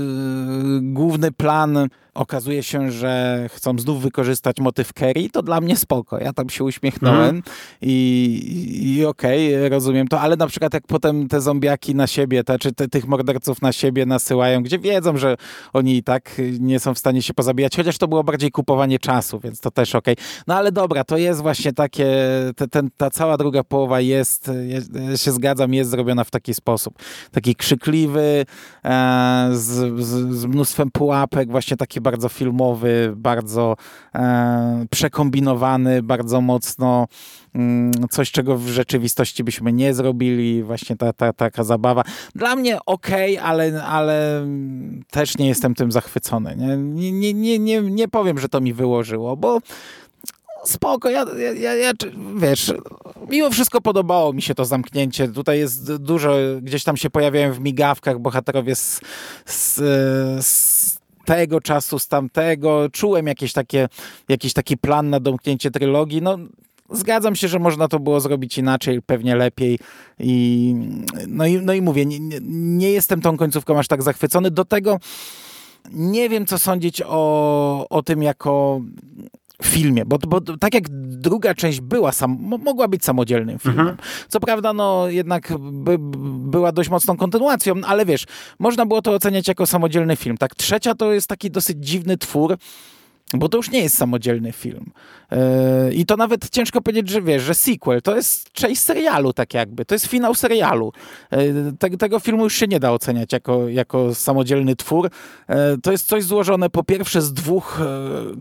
[0.81, 6.19] główny plan okazuje się, że chcą znów wykorzystać motyw Kerry, to dla mnie spoko.
[6.19, 7.43] Ja tam się uśmiechnąłem mm.
[7.81, 12.43] i, i okej, okay, rozumiem to, ale na przykład jak potem te zombiaki na siebie,
[12.43, 15.37] te, czy te, tych morderców na siebie nasyłają, gdzie wiedzą, że
[15.73, 19.39] oni i tak nie są w stanie się pozabijać, chociaż to było bardziej kupowanie czasu,
[19.39, 20.13] więc to też okej.
[20.13, 20.25] Okay.
[20.47, 22.07] No ale dobra, to jest właśnie takie,
[22.55, 24.51] te, ten, ta cała druga połowa jest,
[25.15, 26.93] się zgadzam, jest zrobiona w taki sposób.
[27.31, 28.45] Taki krzykliwy,
[28.85, 33.75] e, z, z, z mnóstwem pułapek, właśnie taki bardzo filmowy, bardzo
[34.15, 37.07] e, przekombinowany, bardzo mocno
[37.55, 42.03] mm, coś, czego w rzeczywistości byśmy nie zrobili, właśnie ta, ta, taka zabawa.
[42.35, 43.07] Dla mnie ok,
[43.43, 44.47] ale, ale
[45.11, 46.55] też nie jestem tym zachwycony.
[46.57, 49.59] Nie, nie, nie, nie, nie powiem, że to mi wyłożyło, bo
[50.63, 51.91] spoko, ja, ja, ja,
[52.35, 52.73] wiesz,
[53.29, 55.27] mimo wszystko podobało mi się to zamknięcie.
[55.27, 59.01] Tutaj jest dużo, gdzieś tam się pojawiają w migawkach bohaterowie z,
[59.45, 59.75] z,
[60.45, 60.72] z
[61.25, 62.89] tego czasu, z tamtego.
[62.91, 63.89] Czułem jakieś takie,
[64.29, 66.21] jakiś taki plan na domknięcie trylogii.
[66.21, 66.37] No,
[66.91, 69.79] zgadzam się, że można to było zrobić inaczej, pewnie lepiej.
[70.19, 70.75] I,
[71.27, 72.19] no, i, no i mówię, nie,
[72.51, 74.51] nie jestem tą końcówką aż tak zachwycony.
[74.51, 74.99] Do tego
[75.91, 78.81] nie wiem, co sądzić o, o tym jako
[79.65, 80.83] filmie, bo, bo tak jak
[81.17, 83.79] druga część była, sam, mogła być samodzielnym filmem.
[83.79, 83.97] Mhm.
[84.29, 85.97] Co prawda, no jednak by,
[86.49, 88.25] była dość mocną kontynuacją, ale wiesz,
[88.59, 90.37] można było to oceniać jako samodzielny film.
[90.37, 92.57] Tak, trzecia to jest taki dosyć dziwny twór,
[93.39, 94.91] bo to już nie jest samodzielny film.
[95.31, 99.53] Yy, I to nawet ciężko powiedzieć, że wiesz, że sequel to jest część serialu, tak
[99.53, 99.85] jakby.
[99.85, 100.93] To jest finał serialu.
[101.31, 105.09] Yy, te, tego filmu już się nie da oceniać jako, jako samodzielny twór.
[105.49, 107.79] Yy, to jest coś złożone po pierwsze z dwóch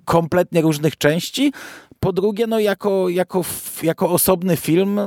[0.05, 1.53] kompletnie różnych części,
[2.01, 3.45] po drugie, no jako, jako,
[3.83, 5.01] jako osobny film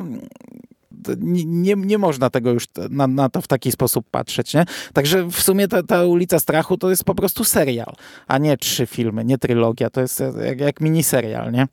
[1.18, 4.66] nie, nie można tego już na, na, to w taki sposób patrzeć, nie?
[4.94, 7.94] Także w sumie ta, ta ulica Strachu to jest po prostu serial,
[8.28, 11.68] a nie trzy filmy, nie trylogia, to jest jak, jak miniserial, nie?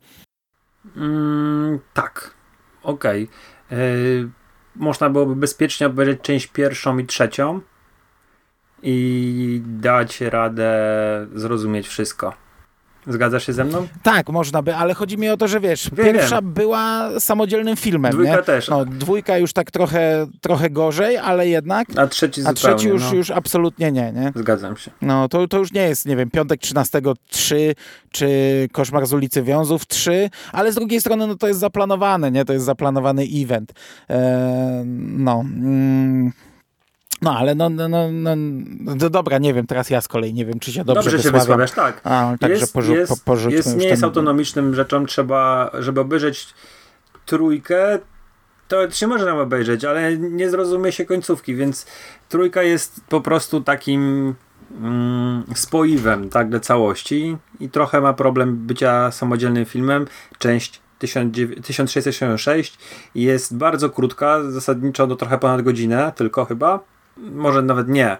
[0.95, 2.33] Mm, tak,
[2.83, 3.23] okej.
[3.67, 3.77] Okay.
[3.79, 4.29] Yy,
[4.75, 7.61] można byłoby bezpiecznie obejrzeć część pierwszą i trzecią
[8.83, 10.73] i dać radę
[11.33, 12.42] zrozumieć wszystko.
[13.07, 13.87] Zgadzasz się ze mną?
[14.03, 16.53] Tak, można by, ale chodzi mi o to, że wiesz, wiem, pierwsza wiem.
[16.53, 18.11] była samodzielnym filmem.
[18.11, 18.43] Dwójka nie?
[18.43, 18.67] też.
[18.67, 21.87] No, dwójka już tak trochę, trochę gorzej, ale jednak.
[21.95, 23.13] A trzeci A trzeci już, no.
[23.13, 24.31] już absolutnie nie, nie?
[24.35, 24.91] Zgadzam się.
[25.01, 27.75] No, to, to już nie jest, nie wiem, piątek 13 3,
[28.11, 28.27] czy
[28.71, 32.45] koszmar z ulicy Wiązów 3, ale z drugiej strony, no to jest zaplanowane, nie?
[32.45, 33.73] To jest zaplanowany event.
[34.09, 34.19] Eee,
[35.17, 35.39] no.
[35.41, 36.31] Mm.
[37.21, 38.31] No, ale no, no, no, no,
[38.79, 41.31] no, dobra, nie wiem, teraz ja z kolei nie wiem, czy się dobrze, dobrze się
[41.31, 42.01] wysławiasz, tak.
[42.03, 46.53] A, także jest, porzu- jest, po, jest, nie jest autonomicznym rzeczą, trzeba, żeby obejrzeć
[47.25, 47.99] trójkę,
[48.67, 51.85] teoretycznie można nam obejrzeć, ale nie zrozumie się końcówki, więc
[52.29, 54.33] trójka jest po prostu takim
[54.81, 60.07] mm, spoiwem tak, dla całości i trochę ma problem bycia samodzielnym filmem.
[60.37, 62.77] Część 1666
[63.15, 66.79] jest bardzo krótka, zasadniczo do trochę ponad godzinę, tylko chyba
[67.17, 68.17] może nawet nie.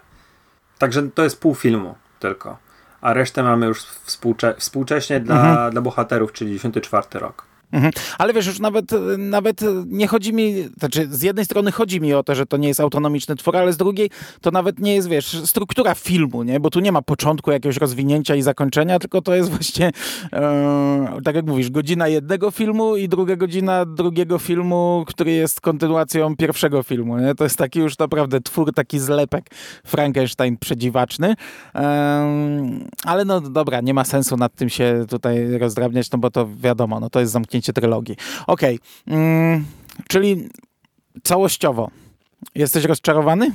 [0.77, 2.57] Także to jest pół filmu tylko.
[3.01, 5.71] A resztę mamy już współcze współcześnie dla, mhm.
[5.71, 7.45] dla bohaterów, czyli 94 rok.
[7.73, 7.91] Mhm.
[8.17, 8.85] Ale wiesz, już nawet,
[9.17, 12.67] nawet nie chodzi mi, znaczy z jednej strony chodzi mi o to, że to nie
[12.67, 14.09] jest autonomiczny twór, ale z drugiej
[14.41, 16.59] to nawet nie jest, wiesz, struktura filmu, nie?
[16.59, 19.91] Bo tu nie ma początku jakiegoś rozwinięcia i zakończenia, tylko to jest właśnie,
[20.33, 26.35] e, tak jak mówisz, godzina jednego filmu i druga godzina drugiego filmu, który jest kontynuacją
[26.35, 27.35] pierwszego filmu, nie?
[27.35, 29.49] To jest taki już naprawdę twór, taki zlepek
[29.85, 31.35] Frankenstein przedziwaczny.
[33.03, 36.99] Ale no dobra, nie ma sensu nad tym się tutaj rozdrabniać, no bo to wiadomo,
[36.99, 38.15] no to jest zamknięcie zamknięcie trylogii.
[38.47, 39.17] Okej, okay.
[39.17, 39.65] mm,
[40.07, 40.49] czyli
[41.23, 41.89] całościowo
[42.55, 43.51] jesteś rozczarowany?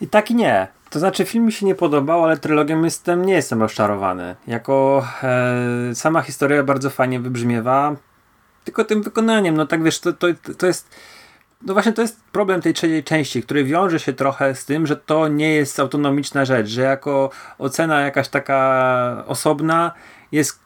[0.00, 0.68] I tak i nie.
[0.90, 4.36] To znaczy, film mi się nie podobał, ale trylogią jestem, nie jestem rozczarowany.
[4.46, 7.96] Jako e, sama historia bardzo fajnie wybrzmiewa,
[8.64, 10.26] tylko tym wykonaniem, no tak wiesz, to, to,
[10.58, 10.88] to jest.
[11.62, 14.96] No właśnie to jest problem tej trzeciej części, który wiąże się trochę z tym, że
[14.96, 19.92] to nie jest autonomiczna rzecz, że jako ocena jakaś taka osobna
[20.32, 20.63] jest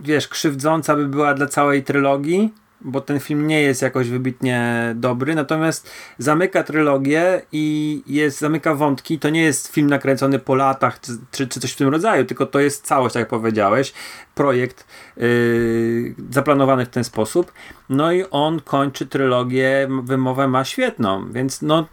[0.00, 5.34] wiesz, krzywdząca by była dla całej trylogii, bo ten film nie jest jakoś wybitnie dobry,
[5.34, 9.18] natomiast zamyka trylogię i jest, zamyka wątki.
[9.18, 12.60] To nie jest film nakręcony po latach czy, czy coś w tym rodzaju, tylko to
[12.60, 13.92] jest całość, tak jak powiedziałeś,
[14.34, 17.52] projekt yy, zaplanowany w ten sposób.
[17.88, 21.88] No i on kończy trylogię, wymowę ma świetną, więc no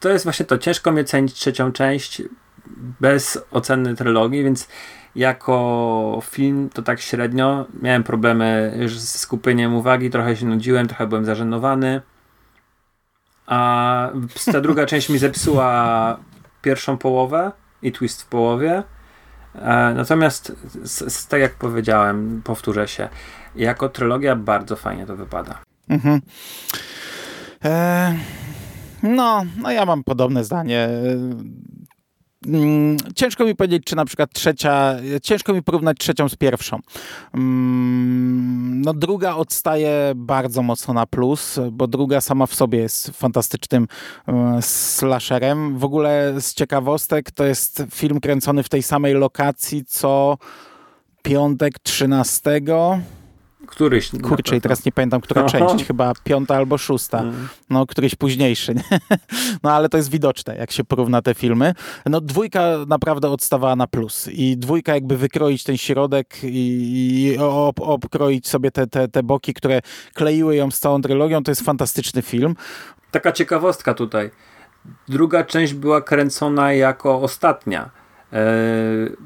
[0.00, 0.58] to jest właśnie to.
[0.58, 2.22] Ciężko mi cenić trzecią część
[3.00, 4.68] bez oceny trylogii, więc
[5.16, 7.66] jako film to tak średnio.
[7.82, 12.00] Miałem problemy z skupieniem uwagi, trochę się nudziłem, trochę byłem zażenowany.
[13.46, 14.10] A
[14.52, 16.16] ta druga część mi zepsuła
[16.62, 18.82] pierwszą połowę i twist w połowie.
[19.54, 20.52] E, natomiast,
[21.28, 23.08] tak jak powiedziałem, powtórzę się,
[23.56, 25.58] jako trylogia bardzo fajnie to wypada.
[25.88, 26.20] Mhm.
[27.64, 28.14] E,
[29.02, 30.88] no, no ja mam podobne zdanie.
[32.46, 36.78] Mm, ciężko mi powiedzieć, czy na przykład trzecia, ciężko mi porównać trzecią z pierwszą.
[37.34, 43.86] Mm, no druga odstaje bardzo mocno na plus, bo druga sama w sobie jest fantastycznym
[44.28, 45.78] e, slasherem.
[45.78, 50.38] W ogóle z ciekawostek to jest film kręcony w tej samej lokacji co
[51.22, 52.60] Piątek 13
[53.70, 54.10] Któryś.
[54.22, 55.58] Kurczę, i teraz nie pamiętam, która Aha.
[55.58, 57.18] część, chyba piąta albo szósta.
[57.18, 57.48] Hmm.
[57.70, 58.74] No, któryś późniejszy.
[58.74, 58.82] Nie?
[59.62, 61.74] No, ale to jest widoczne, jak się porówna te filmy.
[62.06, 64.28] No, dwójka naprawdę odstawała na plus.
[64.32, 69.54] I dwójka jakby wykroić ten środek i, i ob, obkroić sobie te, te, te boki,
[69.54, 69.80] które
[70.14, 72.54] kleiły ją z całą trylogią, to jest fantastyczny film.
[73.10, 74.30] Taka ciekawostka tutaj.
[75.08, 77.90] Druga część była kręcona jako ostatnia.
[78.32, 79.16] Eee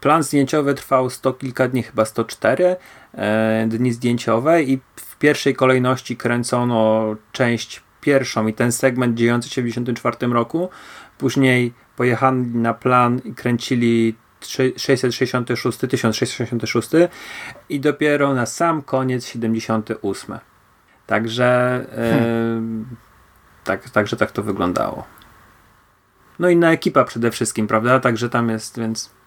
[0.00, 2.76] plan zdjęciowy trwał sto kilka dni, chyba 104
[3.14, 9.62] e, dni zdjęciowe i w pierwszej kolejności kręcono część pierwszą i ten segment dziejący się
[9.62, 10.68] w 1994 roku.
[11.18, 14.14] Później pojechali na plan i kręcili
[14.76, 16.88] 666, 1666
[17.68, 20.38] i dopiero na sam koniec 78.
[21.06, 22.86] Także hmm.
[23.64, 25.04] tak, także tak to wyglądało.
[26.38, 28.00] No inna ekipa przede wszystkim, prawda?
[28.00, 29.19] Także tam jest, więc e,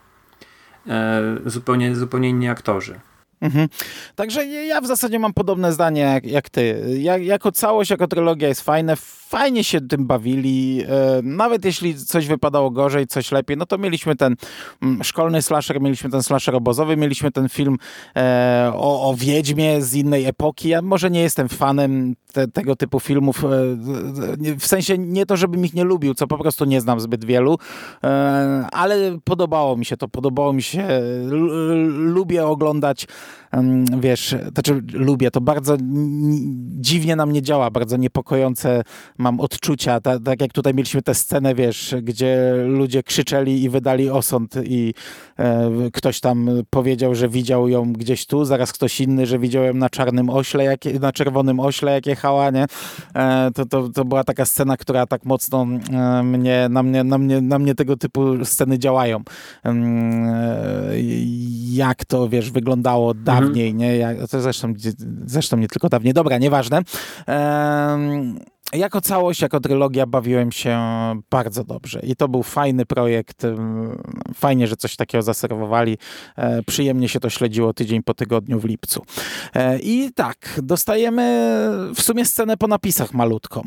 [1.46, 3.00] zupełnie, zupełnie inni aktorzy.
[3.42, 3.70] Mhm.
[4.16, 6.84] Także ja w zasadzie mam podobne zdanie jak, jak ty.
[6.98, 8.96] Ja, jako całość, jako trylogia jest fajne,
[9.34, 10.84] fajnie się tym bawili.
[10.84, 14.36] E, nawet jeśli coś wypadało gorzej, coś lepiej, no to mieliśmy ten
[14.82, 17.78] mm, szkolny slasher, mieliśmy ten slasher obozowy, mieliśmy ten film
[18.16, 20.70] e, o, o Wiedźmie z innej epoki.
[20.70, 23.48] Ja może nie jestem fanem te, tego typu filmów, e,
[24.60, 27.58] w sensie nie to, żebym ich nie lubił, co po prostu nie znam zbyt wielu,
[28.72, 30.88] ale podobało mi się to, podobało mi się,
[31.90, 33.08] lubię oglądać
[34.00, 35.78] wiesz, znaczy lubię, to bardzo
[36.80, 38.84] dziwnie na mnie działa, bardzo niepokojące
[39.24, 44.10] mam odczucia, tak, tak jak tutaj mieliśmy tę scenę, wiesz, gdzie ludzie krzyczeli i wydali
[44.10, 44.94] osąd i
[45.40, 49.74] e, ktoś tam powiedział, że widział ją gdzieś tu, zaraz ktoś inny, że widział ją
[49.74, 52.66] na czarnym ośle, jak, na czerwonym ośle, jak jechała, nie?
[53.16, 57.18] E, to, to, to była taka scena, która tak mocno e, mnie, na mnie, na
[57.18, 59.22] mnie, na mnie tego typu sceny działają.
[59.66, 59.74] E,
[61.72, 63.26] jak to, wiesz, wyglądało mhm.
[63.26, 63.98] dawniej, nie?
[63.98, 64.74] Jak, to zresztą,
[65.26, 66.14] zresztą nie tylko dawniej.
[66.14, 66.82] Dobra, nieważne.
[68.74, 70.80] Jako całość, jako trylogia bawiłem się
[71.30, 73.44] bardzo dobrze i to był fajny projekt.
[74.34, 75.98] Fajnie, że coś takiego zaserwowali.
[76.36, 79.06] E, przyjemnie się to śledziło tydzień po tygodniu w lipcu.
[79.56, 81.24] E, I tak, dostajemy
[81.96, 83.62] w sumie scenę po napisach malutką,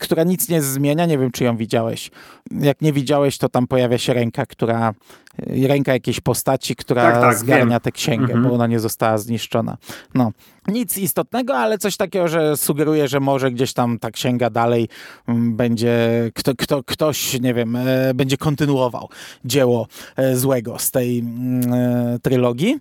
[0.00, 1.06] która nic nie zmienia.
[1.06, 2.10] Nie wiem, czy ją widziałeś.
[2.50, 4.94] Jak nie widziałeś, to tam pojawia się ręka, która
[5.38, 8.42] ręka jakiejś postaci, która tak, tak, zgarnia tę księgę, mhm.
[8.42, 9.76] bo ona nie została zniszczona.
[10.14, 10.32] No,
[10.68, 14.88] nic istotnego, ale coś takiego, że sugeruje, że może gdzieś tam ta księga dalej
[15.28, 15.98] mm, będzie,
[16.34, 19.08] kto, kto, ktoś, nie wiem, e, będzie kontynuował
[19.44, 22.78] dzieło e, złego z tej mm, e, trylogii.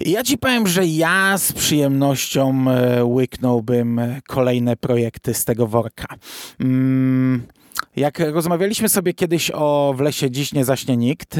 [0.00, 2.64] Ja ci powiem, że ja z przyjemnością
[3.02, 6.06] łyknąłbym kolejne projekty z tego worka.
[6.60, 7.42] Mm,
[7.96, 11.36] jak rozmawialiśmy sobie kiedyś o W lesie dziś nie zaśnie nikt,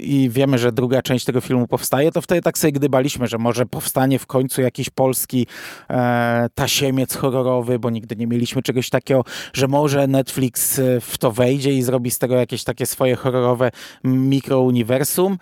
[0.00, 3.66] i wiemy, że druga część tego filmu powstaje, to wtedy tak sobie gdybaliśmy, że może
[3.66, 5.46] powstanie w końcu jakiś polski
[5.90, 11.32] e, tasiemiec horrorowy, bo nigdy nie mieliśmy czegoś takiego, że może Netflix e, w to
[11.32, 13.70] wejdzie i zrobi z tego jakieś takie swoje horrorowe
[14.04, 15.38] mikrouniwersum.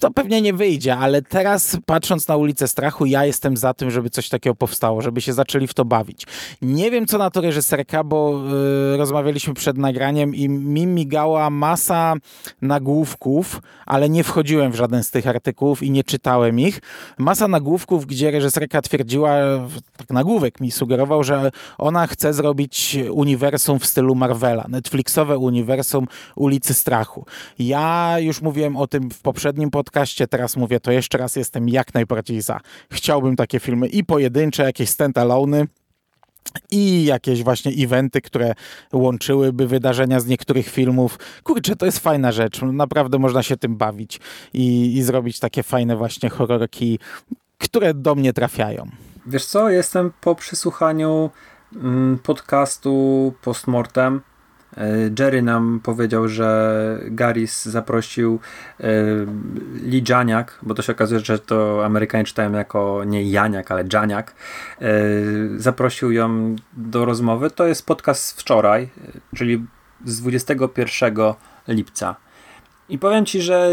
[0.00, 4.10] To pewnie nie wyjdzie, ale teraz patrząc na ulicę strachu, ja jestem za tym, żeby
[4.10, 6.26] coś takiego powstało, żeby się zaczęli w to bawić.
[6.62, 8.42] Nie wiem, co na to reżyserka, bo
[8.94, 12.14] e, rozmawialiśmy przed nagraniem i mi migała masa
[12.62, 16.80] nagłówków, ale nie wchodziłem w żaden z tych artykułów i nie czytałem ich.
[17.18, 19.36] Masa nagłówków, gdzie reżyserka twierdziła,
[19.96, 26.74] tak nagłówek mi sugerował, że ona chce zrobić uniwersum w stylu Marvela, Netflixowe uniwersum ulicy
[26.74, 27.26] Strachu.
[27.58, 31.94] Ja już mówiłem o tym w poprzednim podcaście, teraz mówię to jeszcze raz, jestem jak
[31.94, 32.60] najbardziej za.
[32.90, 35.66] Chciałbym takie filmy i pojedyncze, jakieś stand-alone,
[36.70, 38.54] i jakieś właśnie eventy, które
[38.92, 41.18] łączyłyby wydarzenia z niektórych filmów.
[41.42, 42.62] Kurczę, to jest fajna rzecz.
[42.62, 44.20] Naprawdę można się tym bawić
[44.54, 46.98] i, i zrobić takie fajne właśnie horrorki,
[47.58, 48.90] które do mnie trafiają.
[49.26, 51.30] Wiesz co, jestem po przysłuchaniu
[51.74, 54.20] mm, podcastu Postmortem
[55.18, 58.40] Jerry nam powiedział, że Garis zaprosił
[58.80, 58.84] e,
[59.82, 64.34] Lee Janiak, bo to się okazuje, że to Amerykanie czytają jako nie Janiak, ale Janiak.
[64.80, 64.92] E,
[65.56, 67.50] zaprosił ją do rozmowy.
[67.50, 68.88] To jest podcast z wczoraj,
[69.36, 69.66] czyli
[70.04, 71.14] z 21
[71.68, 72.16] lipca.
[72.88, 73.70] I powiem Ci, że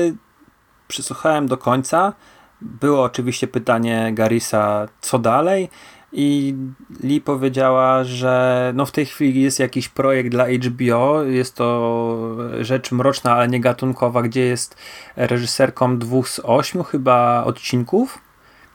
[0.88, 2.14] przysłuchałem do końca.
[2.62, 5.70] Było oczywiście pytanie Garisa, co dalej?
[6.12, 6.56] I
[7.04, 12.92] Lee powiedziała, że no w tej chwili jest jakiś projekt dla HBO, jest to rzecz
[12.92, 14.78] mroczna, ale nie gatunkowa, gdzie jest
[15.16, 18.20] reżyserką dwóch z ośmiu chyba odcinków.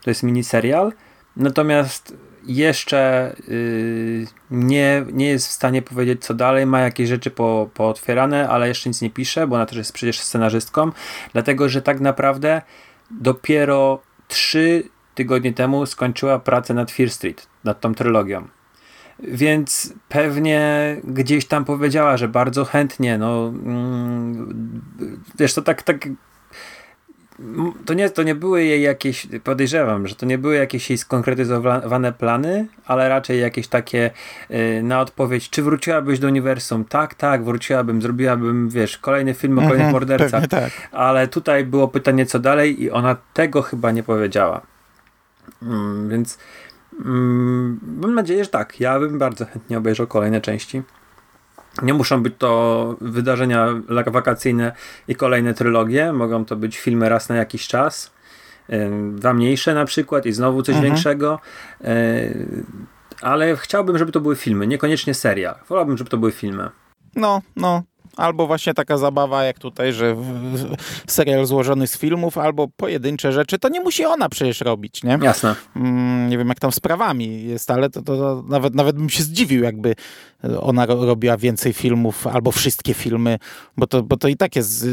[0.03, 0.93] To jest miniserial.
[1.37, 7.69] Natomiast jeszcze yy, nie, nie jest w stanie powiedzieć co dalej, ma jakieś rzeczy po,
[7.73, 10.91] pootwierane, ale jeszcze nic nie pisze, bo ona też jest przecież scenarzystką,
[11.33, 12.61] dlatego że tak naprawdę
[13.11, 14.83] dopiero trzy
[15.15, 18.47] tygodnie temu skończyła pracę nad Fear Street, nad tą trylogią.
[19.19, 24.81] Więc pewnie gdzieś tam powiedziała, że bardzo chętnie, no mm,
[25.39, 26.07] wiesz, to tak, tak
[27.85, 32.13] to nie, to nie były jej jakieś, podejrzewam, że to nie były jakieś jej skonkretyzowane
[32.13, 34.11] plany, ale raczej jakieś takie
[34.51, 36.85] y, na odpowiedź, czy wróciłabyś do uniwersum?
[36.85, 40.47] Tak, tak, wróciłabym, zrobiłabym, wiesz, kolejny film o kolejnych mhm, mordercach.
[40.47, 40.71] Tak.
[40.91, 44.74] Ale tutaj było pytanie, co dalej i ona tego chyba nie powiedziała.
[45.61, 46.37] Mm, więc
[47.05, 48.79] mm, mam nadzieję, że tak.
[48.79, 50.81] Ja bym bardzo chętnie obejrzał kolejne części.
[51.81, 53.67] Nie muszą być to wydarzenia
[54.07, 54.71] wakacyjne
[55.07, 56.13] i kolejne trylogie.
[56.13, 58.13] Mogą to być filmy raz na jakiś czas.
[59.11, 60.93] Dwa mniejsze na przykład i znowu coś mhm.
[60.93, 61.39] większego.
[61.83, 62.29] E,
[63.21, 65.55] ale chciałbym, żeby to były filmy, niekoniecznie serial.
[65.69, 66.69] Wolałbym, żeby to były filmy.
[67.15, 67.83] No, no,
[68.17, 70.15] Albo właśnie taka zabawa jak tutaj, że
[71.07, 75.19] serial złożony z filmów, albo pojedyncze rzeczy, to nie musi ona przecież robić, nie?
[75.21, 75.55] Jasne.
[75.75, 79.09] Mm, nie wiem jak tam z prawami jest, ale to, to, to, nawet, nawet bym
[79.09, 79.95] się zdziwił, jakby
[80.61, 83.39] ona robiła więcej filmów, albo wszystkie filmy,
[83.77, 84.89] bo to, bo to i tak jest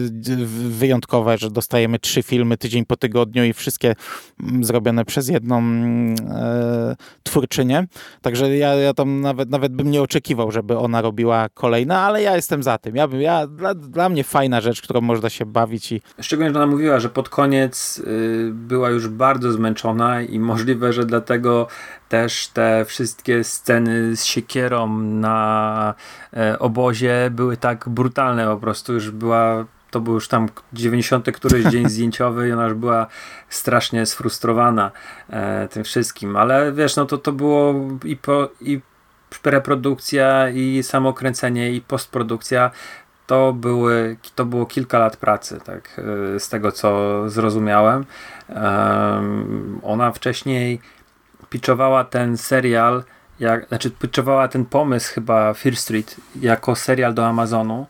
[0.69, 3.95] wyjątkowe, że dostajemy trzy filmy tydzień po tygodniu i wszystkie
[4.43, 7.87] mm, zrobione przez jedną e, twórczynię.
[8.23, 12.37] Także ja, ja tam nawet, nawet bym nie oczekiwał, żeby ona robiła kolejne, ale ja
[12.37, 12.97] jestem za tym.
[12.97, 15.93] Ja ja, dla, dla mnie fajna rzecz, którą można się bawić.
[15.93, 20.93] i Szczególnie, że ona mówiła, że pod koniec y, była już bardzo zmęczona i możliwe,
[20.93, 21.67] że dlatego
[22.09, 25.95] też te wszystkie sceny z siekierą na
[26.37, 31.67] e, obozie były tak brutalne po prostu, już była to był już tam 90 któryś
[31.67, 33.07] dzień zdjęciowy i ona już była
[33.49, 34.91] strasznie sfrustrowana
[35.31, 38.81] e, tym wszystkim, ale wiesz, no to to było i, po, i
[39.43, 42.71] preprodukcja i samokręcenie i postprodukcja
[43.33, 46.01] to, były, to było kilka lat pracy, tak,
[46.35, 48.05] e, z tego co zrozumiałem.
[49.83, 50.81] Ona wcześniej
[51.51, 53.05] pitchowała ten serial,
[53.41, 57.87] jak, znaczy pitchowała ten pomysł chyba Fear Street jako serial do Amazonu.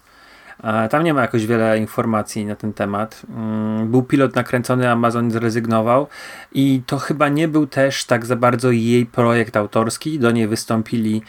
[0.64, 3.22] E, tam nie ma jakoś wiele informacji na ten temat.
[3.28, 6.06] Mm, był pilot nakręcony, Amazon zrezygnował
[6.52, 10.18] i to chyba nie był też tak za bardzo jej projekt autorski.
[10.18, 11.22] Do niej wystąpili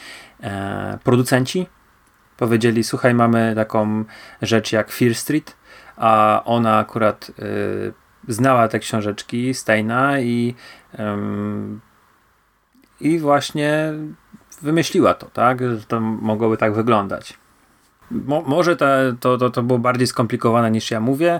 [0.43, 1.67] e, producenci
[2.37, 4.05] powiedzieli, słuchaj, mamy taką
[4.41, 5.55] rzecz jak Fear Street,
[5.97, 7.93] a ona akurat y,
[8.27, 10.55] znała te książeczki Steina i,
[12.99, 13.93] i właśnie
[14.61, 17.37] wymyśliła to, tak, że to mogłoby tak wyglądać.
[18.11, 18.85] Mo, może to,
[19.19, 21.39] to, to, to było bardziej skomplikowane niż ja mówię.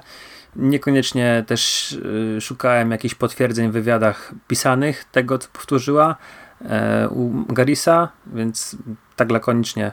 [0.56, 6.16] Niekoniecznie też y, szukałem jakichś potwierdzeń w wywiadach pisanych tego, co powtórzyła
[6.62, 6.66] y,
[7.10, 8.78] u Garisa, więc
[9.16, 9.92] tak lakonicznie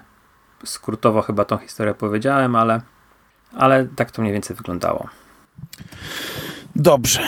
[0.65, 2.81] skrótowo chyba tą historię powiedziałem, ale,
[3.53, 5.09] ale tak to mniej więcej wyglądało.
[6.77, 7.21] Dobrze.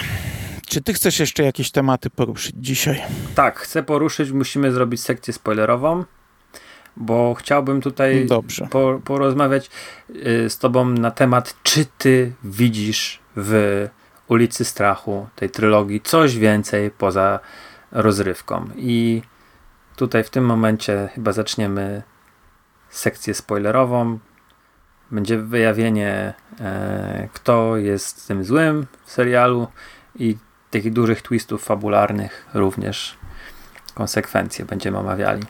[0.66, 3.03] Czy ty chcesz jeszcze jakieś tematy poruszyć dzisiaj?
[3.35, 4.30] Tak, chcę poruszyć.
[4.30, 6.05] Musimy zrobić sekcję spoilerową,
[6.97, 8.26] bo chciałbym tutaj
[8.70, 9.70] po, porozmawiać
[10.11, 13.89] y, z tobą na temat, czy ty widzisz w
[14.28, 17.41] ulicy Strachu, tej trylogii, coś więcej poza
[17.91, 18.68] rozrywką.
[18.76, 19.22] I
[19.97, 22.03] tutaj w tym momencie chyba zaczniemy
[22.93, 24.18] sekcję spoilerową.
[25.11, 29.66] Będzie wyjawienie, e, kto jest tym złym w serialu
[30.18, 30.36] i
[30.70, 33.16] tych dużych twistów fabularnych również
[33.95, 35.43] konsekwencje będziemy omawiali.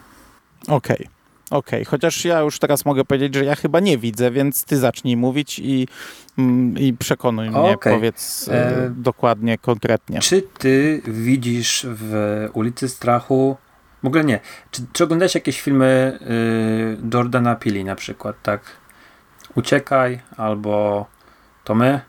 [0.68, 0.96] Okej.
[0.96, 1.22] Okay.
[1.52, 1.84] Okej, okay.
[1.84, 5.58] chociaż ja już teraz mogę powiedzieć, że ja chyba nie widzę, więc ty zacznij mówić
[5.58, 5.88] i,
[6.38, 7.92] mm, i przekonuj mnie, okay.
[7.94, 10.20] powiedz e, dokładnie, konkretnie.
[10.20, 13.56] Czy ty widzisz w ulicy Strachu
[14.02, 14.40] w ogóle nie.
[14.70, 16.18] Czy, czy oglądałeś jakieś filmy
[17.02, 18.60] y, Jordana Pili na przykład, tak?
[19.54, 21.06] Uciekaj albo
[21.64, 22.00] To my?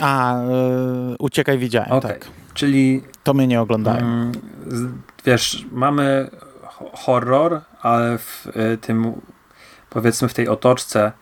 [0.00, 2.12] A, y, Uciekaj widziałem, okay.
[2.12, 2.26] tak.
[2.54, 3.02] Czyli...
[3.24, 4.04] To my nie oglądałem.
[4.04, 6.30] Mm, wiesz, mamy
[6.92, 9.12] horror, ale w y, tym
[9.90, 11.12] powiedzmy w tej otoczce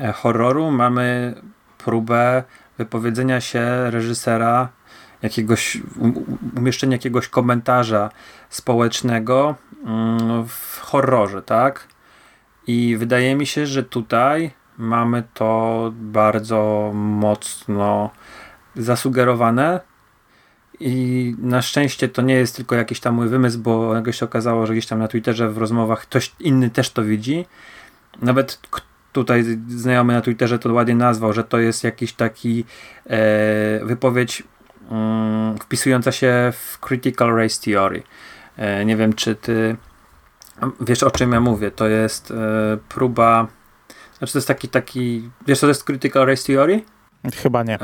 [0.00, 1.34] e, horroru mamy
[1.78, 2.42] próbę
[2.78, 4.68] wypowiedzenia się reżysera
[5.22, 5.78] jakiegoś,
[6.56, 8.10] umieszczenia jakiegoś komentarza
[8.50, 9.54] społecznego
[9.84, 11.88] mm, w horrorze, tak?
[12.66, 18.10] I wydaje mi się, że tutaj mamy to bardzo mocno
[18.76, 19.80] zasugerowane
[20.80, 24.66] i na szczęście to nie jest tylko jakiś tam mój wymysł, bo jakoś się okazało,
[24.66, 27.46] że gdzieś tam na Twitterze w rozmowach ktoś inny też to widzi.
[28.22, 28.60] Nawet
[29.12, 32.64] tutaj znajomy na Twitterze to ładnie nazwał, że to jest jakiś taki
[33.06, 34.42] e, wypowiedź
[35.60, 38.02] wpisująca się w Critical Race Theory.
[38.56, 39.76] E, nie wiem, czy ty
[40.80, 41.70] wiesz o czym ja mówię.
[41.70, 42.34] To jest e,
[42.88, 43.46] próba.
[44.18, 45.30] Znaczy, to jest taki, taki.
[45.46, 46.82] Wiesz, co to jest Critical Race Theory?
[47.34, 47.78] Chyba nie.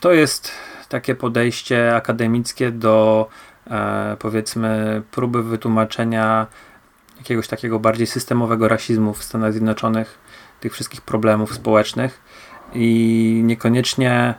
[0.00, 0.52] To jest
[0.88, 3.28] takie podejście akademickie do
[3.70, 6.46] e, powiedzmy próby wytłumaczenia
[7.18, 10.18] jakiegoś takiego bardziej systemowego rasizmu w Stanach Zjednoczonych,
[10.60, 12.20] tych wszystkich problemów społecznych
[12.74, 14.34] i niekoniecznie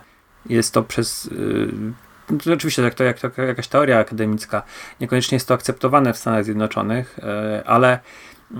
[0.49, 4.63] jest to przez yy, oczywiście jak to, jak to jakaś teoria akademicka,
[5.01, 7.99] niekoniecznie jest to akceptowane w Stanach Zjednoczonych, yy, ale
[8.51, 8.57] yy,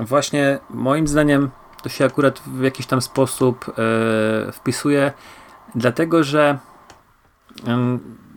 [0.00, 1.50] właśnie moim zdaniem
[1.82, 3.66] to się akurat w jakiś tam sposób
[4.46, 5.12] yy, wpisuje,
[5.74, 6.58] dlatego że
[7.66, 7.72] yy,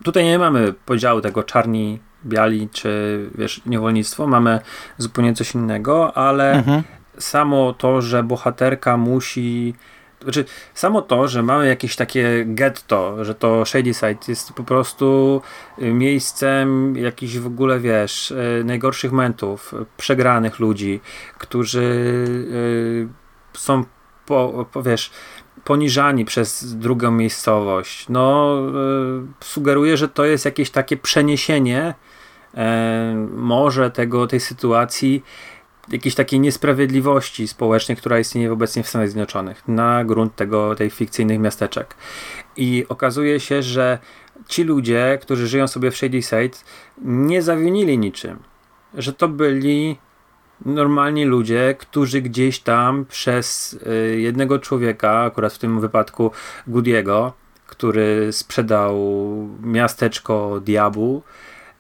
[0.03, 4.59] tutaj nie mamy podziału tego czarni, biali czy wiesz, niewolnictwo, mamy
[4.97, 6.83] zupełnie coś innego, ale mhm.
[7.17, 9.75] samo to, że bohaterka musi
[10.23, 15.41] znaczy, samo to, że mamy jakieś takie getto, że to Shadyside jest po prostu
[15.81, 20.99] y, miejscem jakichś w ogóle, wiesz, y, najgorszych momentów, przegranych ludzi,
[21.37, 23.07] którzy y,
[23.53, 23.83] są,
[24.25, 25.11] po, po, wiesz,
[25.63, 28.09] poniżani przez drugą miejscowość.
[28.09, 28.57] No,
[29.39, 31.93] sugeruje, że to jest jakieś takie przeniesienie
[33.35, 35.23] może tego, tej sytuacji
[35.91, 41.39] jakiejś takiej niesprawiedliwości społecznej, która istnieje obecnie w Stanach Zjednoczonych na grunt tego, tej fikcyjnych
[41.39, 41.95] miasteczek.
[42.57, 43.99] I okazuje się, że
[44.47, 46.57] ci ludzie, którzy żyją sobie w Shadyside,
[47.01, 48.39] nie zawinili niczym.
[48.93, 49.97] Że to byli
[50.65, 56.31] normalni ludzie, którzy gdzieś tam przez y, jednego człowieka, akurat w tym wypadku
[56.67, 57.31] Goody'ego,
[57.67, 58.97] który sprzedał
[59.63, 61.23] miasteczko diabłu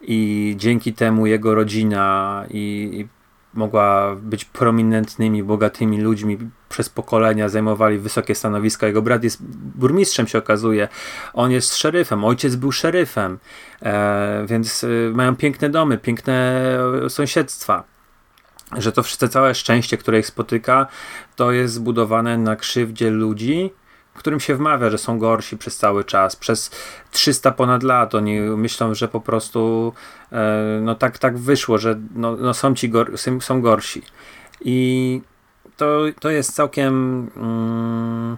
[0.01, 3.22] i dzięki temu jego rodzina i, i
[3.53, 6.37] mogła być prominentnymi, bogatymi ludźmi
[6.69, 8.87] przez pokolenia, zajmowali wysokie stanowiska.
[8.87, 9.43] Jego brat jest
[9.75, 10.87] burmistrzem, się okazuje.
[11.33, 13.39] On jest szeryfem, ojciec był szeryfem,
[13.81, 16.63] e, więc e, mają piękne domy, piękne
[17.09, 17.83] sąsiedztwa.
[18.77, 20.87] Że to wszystko, całe szczęście, które ich spotyka,
[21.35, 23.73] to jest zbudowane na krzywdzie ludzi,
[24.13, 26.71] którym się wmawia, że są gorsi przez cały czas, przez
[27.11, 28.15] 300 ponad lat.
[28.15, 29.93] Oni myślą, że po prostu
[30.31, 34.01] e, no tak, tak wyszło, że no, no są ci gor są gorsi.
[34.61, 35.21] I
[35.77, 38.37] to, to jest całkiem mm,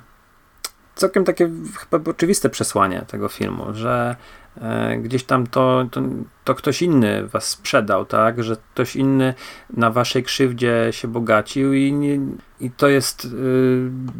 [0.95, 1.49] całkiem takie
[1.79, 4.15] chyba oczywiste przesłanie tego filmu, że
[4.61, 6.01] e, gdzieś tam to, to,
[6.43, 9.33] to, ktoś inny was sprzedał, tak, że ktoś inny
[9.69, 12.19] na waszej krzywdzie się bogacił i,
[12.59, 13.29] i to jest y,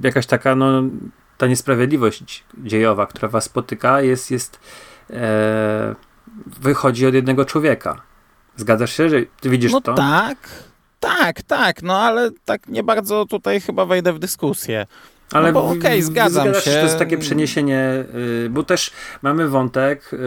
[0.04, 0.84] jakaś taka no
[1.38, 4.60] ta niesprawiedliwość dziejowa, która was spotyka, jest, jest
[5.10, 5.96] e,
[6.46, 8.02] wychodzi od jednego człowieka.
[8.56, 9.94] Zgadzasz się, że ty widzisz no to?
[9.94, 10.38] tak,
[11.00, 14.86] tak, tak, no ale tak nie bardzo tutaj chyba wejdę w dyskusję.
[15.32, 16.72] Ale no okej, okay, zgadzam się.
[16.72, 18.06] To jest takie przeniesienie,
[18.46, 20.18] y, bo też mamy wątek y,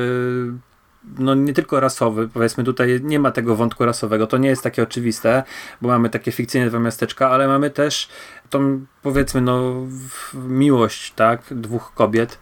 [1.18, 4.82] no nie tylko rasowy, powiedzmy tutaj nie ma tego wątku rasowego, to nie jest takie
[4.82, 5.42] oczywiste,
[5.82, 8.08] bo mamy takie fikcyjne dwa miasteczka, ale mamy też
[8.50, 9.74] tą powiedzmy no
[10.34, 12.38] miłość, tak, dwóch kobiet,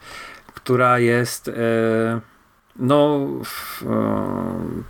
[0.54, 1.52] która jest e,
[2.76, 3.28] no
[3.82, 3.86] e,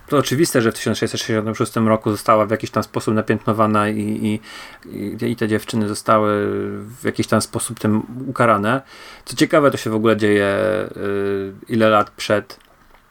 [0.07, 3.99] to oczywiste, że w 1666 roku została w jakiś tam sposób napiętnowana i,
[4.85, 6.47] i, i, te dziewczyny zostały
[7.01, 8.81] w jakiś tam sposób tym ukarane.
[9.25, 10.89] Co ciekawe, to się w ogóle dzieje e,
[11.67, 12.67] ile lat przed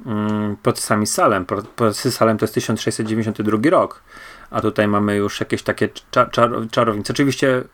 [0.07, 1.47] Mm, procesami Salem.
[1.77, 4.03] Procesy Salem to jest 1692 rok,
[4.51, 6.31] a tutaj mamy już jakieś takie czar
[6.71, 7.13] czarownice.
[7.13, 7.65] Oczywiście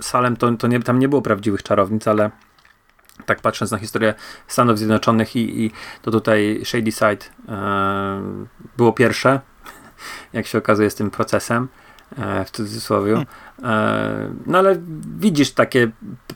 [0.00, 2.30] Salem to, to nie, tam nie było prawdziwych czarownic, ale
[3.26, 4.14] tak patrząc na historię
[4.46, 5.70] Stanów Zjednoczonych i, i
[6.02, 8.22] to tutaj Shadyside e,
[8.76, 9.40] było pierwsze,
[10.32, 11.68] jak się okazuje z tym procesem
[12.18, 13.12] e, w cudzysłowie.
[13.12, 13.26] Hmm.
[13.64, 14.76] E, no ale
[15.18, 15.90] widzisz takie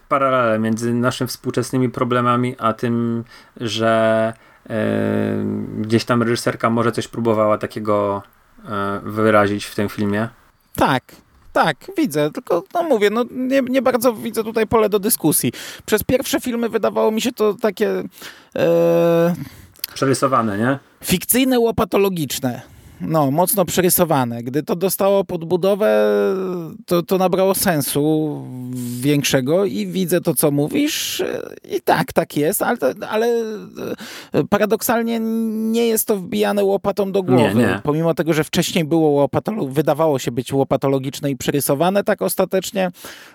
[0.09, 3.25] paralele między naszymi współczesnymi problemami, a tym,
[3.57, 4.33] że
[5.79, 8.23] gdzieś tam reżyserka może coś próbowała takiego
[9.03, 10.29] wyrazić w tym filmie?
[10.77, 11.03] Tak,
[11.55, 15.53] tak, widzę, tylko no mówię, no nie, nie bardzo widzę tutaj pole do dyskusji.
[15.87, 18.03] Przez pierwsze filmy wydawało mi się to takie...
[18.57, 19.35] E...
[19.95, 20.79] Przerysowane, nie?
[21.05, 22.74] Fikcyjne, łopatologiczne
[23.09, 24.43] no, mocno przerysowane.
[24.43, 26.07] Gdy to dostało podbudowę,
[26.87, 28.43] to, to nabrało sensu
[29.01, 31.23] większego i widzę to, co mówisz
[31.77, 32.79] i tak, tak jest, ale,
[33.11, 33.27] ale
[34.33, 35.21] e, paradoksalnie
[35.73, 37.55] nie jest to wbijane łopatą do głowy.
[37.55, 37.81] Nie, nie.
[37.83, 42.91] Pomimo tego, że wcześniej było łopatolo- wydawało się być łopatologiczne i przerysowane, tak ostatecznie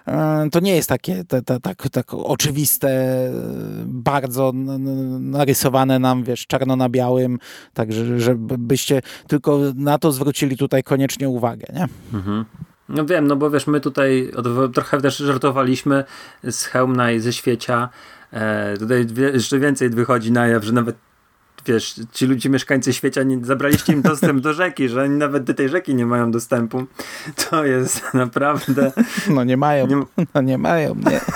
[0.08, 2.90] e, to nie jest takie te, te, tak, tak oczywiste,
[3.86, 4.52] bardzo
[5.20, 7.40] narysowane nam, wiesz, czarno na białym,
[7.74, 11.88] tak, żebyście tylko na to zwrócili tutaj koniecznie uwagę, nie?
[12.14, 12.46] Mhm.
[12.90, 14.32] No wiem, no bo wiesz, my tutaj
[14.74, 16.04] trochę też żartowaliśmy
[16.44, 17.90] z Hełmna i ze Świecia.
[18.34, 20.96] E, tutaj jeszcze więcej wychodzi na jaw, że nawet
[21.66, 25.54] wiesz, ci ludzie, mieszkańcy świata, nie, zabraliście im dostęp do rzeki, że oni nawet do
[25.54, 26.86] tej rzeki nie mają dostępu.
[27.50, 28.92] To jest naprawdę...
[29.30, 31.22] No nie mają, nie, no nie mają, nie.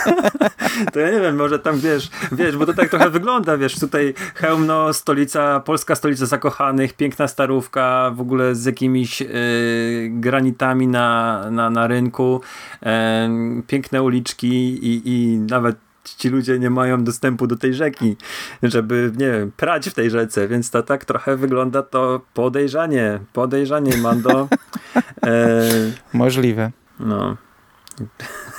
[0.94, 4.14] To ja nie wiem, może tam wiesz, wiesz, bo to tak trochę wygląda, wiesz, tutaj
[4.36, 9.28] Chełmno, stolica, polska stolica zakochanych, piękna starówka, w ogóle z jakimiś y,
[10.12, 12.42] granitami na, na, na rynku,
[12.84, 12.88] y,
[13.68, 14.48] piękne uliczki
[14.88, 18.18] i, i nawet ci ludzie nie mają dostępu do tej rzeki,
[18.64, 23.98] żeby, nie wiem, prać w tej rzece, więc to tak trochę wygląda to podejrzanie, podejrzanie,
[23.98, 24.48] Mando.
[25.26, 25.70] E,
[26.14, 26.72] Możliwe.
[27.00, 27.38] No.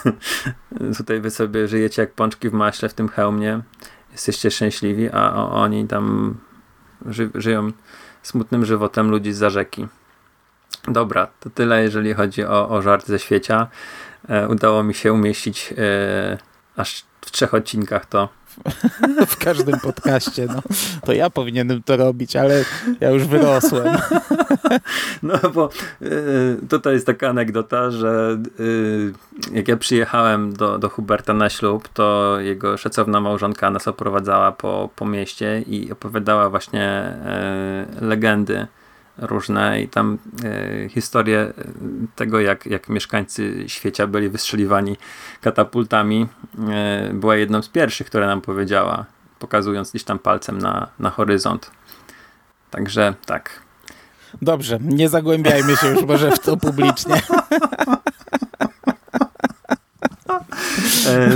[0.99, 3.63] Tutaj wy sobie żyjecie jak pączki w maśle w tym hełmie.
[4.13, 6.35] Jesteście szczęśliwi, a oni tam
[7.07, 7.73] ży żyją
[8.23, 9.87] smutnym żywotem ludzi z za rzeki.
[10.89, 13.67] Dobra, to tyle jeżeli chodzi o, o żart ze świecia.
[14.29, 16.39] E, udało mi się umieścić e,
[16.77, 18.29] aż w trzech odcinkach to.
[19.27, 20.63] w każdym podcaście, no.
[21.05, 22.65] To ja powinienem to robić, ale
[23.01, 23.97] ja już wyrosłem.
[25.23, 25.71] no bo
[26.03, 29.13] y, tutaj jest taka anegdota, że y,
[29.53, 34.91] jak ja przyjechałem do, do Huberta na ślub, to jego szacowna małżonka nas oprowadzała po,
[34.97, 37.17] po mieście i opowiadała właśnie
[38.01, 38.67] y, legendy
[39.19, 41.53] różne i tam e, historie
[42.17, 44.97] tego, jak, jak mieszkańcy świecia byli wystrzeliwani
[45.41, 46.27] katapultami,
[46.69, 49.05] e, była jedną z pierwszych, która nam powiedziała,
[49.39, 51.71] pokazując gdzieś tam palcem na, na horyzont.
[52.71, 53.65] Także tak.
[54.43, 57.23] Dobrze, nie zagłębiajmy się już może w to publicznie.
[61.07, 61.31] E,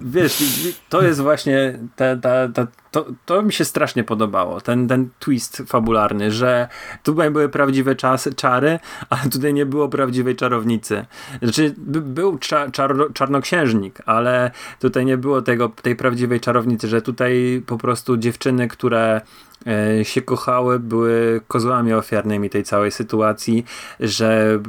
[0.00, 0.42] wiesz,
[0.88, 5.62] to jest właśnie ta, ta, ta, to, to mi się strasznie podobało, ten, ten twist
[5.66, 6.68] fabularny, że
[7.02, 8.78] tutaj były prawdziwe czasy, czary,
[9.10, 11.06] ale tutaj nie było prawdziwej czarownicy.
[11.42, 17.62] Znaczy, był cza, czar, czarnoksiężnik, ale tutaj nie było tego, tej prawdziwej czarownicy, że tutaj
[17.66, 19.20] po prostu dziewczyny, które
[19.66, 23.64] E, się kochały, były kozłami ofiarnymi tej całej sytuacji,
[24.00, 24.60] że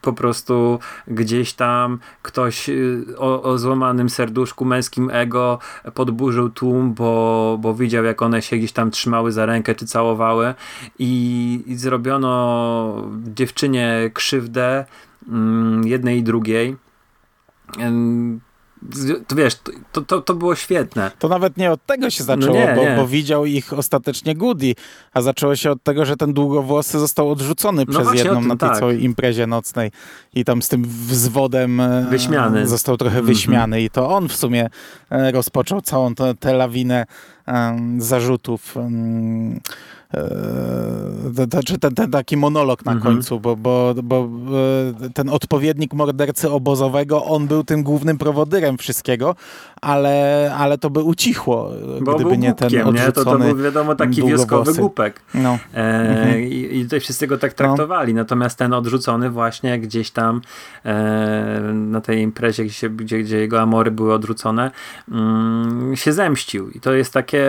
[0.00, 5.58] po prostu gdzieś tam ktoś y, o, o złamanym serduszku, męskim ego
[5.94, 10.54] podburzył tłum, bo, bo widział jak one się gdzieś tam trzymały za rękę czy całowały
[10.98, 14.84] i, i zrobiono dziewczynie krzywdę
[15.28, 16.76] mm, jednej i drugiej
[19.26, 19.54] to wiesz,
[19.92, 21.10] to, to, to było świetne.
[21.18, 22.96] To nawet nie od tego się zaczęło, no nie, bo, nie.
[22.96, 24.74] bo, widział ich ostatecznie Goody,
[25.12, 28.56] a zaczęło się od tego, że ten długowłosy został odrzucony no przez jedną tym, na
[28.56, 28.78] tej tak.
[28.78, 29.90] całej imprezie nocnej
[30.34, 32.66] i tam z tym wzwodem e, wyśmiany.
[32.66, 33.28] został trochę mm -hmm.
[33.34, 34.68] wyśmiany i to on w sumie
[35.10, 37.06] e, rozpoczął całą tę lawinę
[37.98, 38.76] zarzutów.
[41.50, 43.14] Znaczy ten, ten taki monolog na mhm.
[43.14, 44.28] końcu, bo, bo, bo
[45.06, 49.36] e, ten odpowiednik mordercy obozowego, on był tym głównym prowodyrem wszystkiego,
[49.80, 51.70] ale, ale to by ucichło,
[52.00, 53.12] bo gdyby nie ten odrzucony nie?
[53.12, 55.20] To, to był wiadomo taki wioskowy głupek.
[55.34, 55.58] No.
[55.74, 56.40] E, mhm.
[56.40, 58.20] i, I tutaj wszyscy go tak traktowali, no.
[58.20, 60.40] natomiast ten odrzucony właśnie gdzieś tam
[60.84, 64.70] e, na tej imprezie, gdzie, gdzie, gdzie jego amory były odrzucone,
[65.10, 66.70] mm, się zemścił.
[66.70, 67.39] I to jest takie,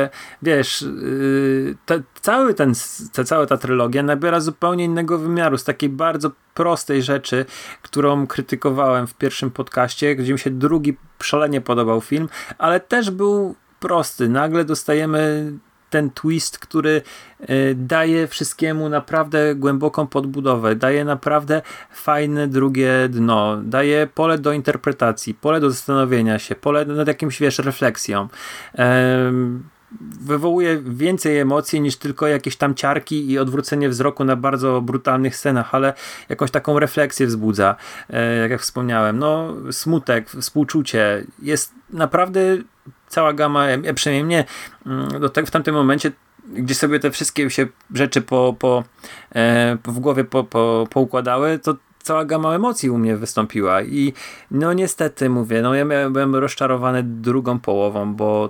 [0.41, 2.73] wiesz, y, te, cały ten,
[3.13, 7.45] ta, cała ta trylogia nabiera zupełnie innego wymiaru, z takiej bardzo prostej rzeczy,
[7.81, 13.55] którą krytykowałem w pierwszym podcaście, gdzie mi się drugi szalenie podobał film, ale też był
[13.79, 14.29] prosty.
[14.29, 15.51] Nagle dostajemy
[15.91, 17.01] ten twist, który
[17.39, 21.61] e, daje wszystkiemu naprawdę głęboką podbudowę, daje naprawdę
[21.91, 27.59] fajne drugie dno, daje pole do interpretacji, pole do zastanowienia się, pole nad jakimś, wiesz,
[27.59, 28.27] refleksją
[30.21, 35.75] wywołuje więcej emocji niż tylko jakieś tam ciarki i odwrócenie wzroku na bardzo brutalnych scenach,
[35.75, 35.93] ale
[36.29, 37.75] jakąś taką refleksję wzbudza,
[38.09, 39.19] e, jak ja wspomniałem.
[39.19, 41.25] No, smutek, współczucie.
[41.41, 42.39] Jest naprawdę
[43.07, 43.65] cała gama,
[43.95, 44.45] przynajmniej mnie,
[44.85, 46.11] mm, do tego w tamtym momencie
[46.53, 48.83] gdzie sobie te wszystkie się rzeczy po, po,
[49.35, 54.13] e, w głowie po, po, poukładały, to cała gama emocji u mnie wystąpiła i
[54.51, 58.49] no niestety mówię, no ja byłem rozczarowany drugą połową, bo,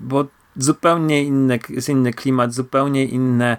[0.00, 0.26] bo
[0.56, 3.56] zupełnie inny, jest inny klimat, zupełnie inne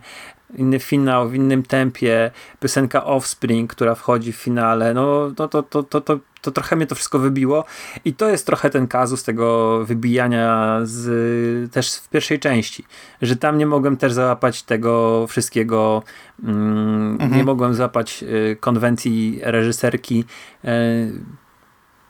[0.58, 5.84] inny finał, w innym tempie, piosenka Offspring, która wchodzi w finale, no to, to, to,
[5.84, 7.66] to, to, to trochę mnie to wszystko wybiło.
[8.06, 12.86] I to jest trochę ten kazus tego wybijania z, też w pierwszej części,
[13.22, 16.04] że tam nie mogłem też załapać tego wszystkiego,
[16.44, 17.36] mm, mhm.
[17.36, 20.26] nie mogłem załapać y, konwencji reżyserki,
[20.66, 20.68] y,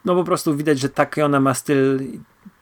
[0.05, 1.99] no po prostu widać, że taki ona ma styl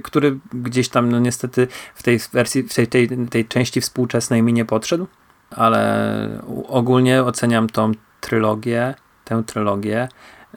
[0.03, 4.53] który gdzieś tam no niestety w tej wersji, w tej, tej, tej części współczesnej mi
[4.53, 5.07] nie podszedł,
[5.51, 7.91] ale ogólnie oceniam tą
[8.21, 10.07] trylogię, tę trylogię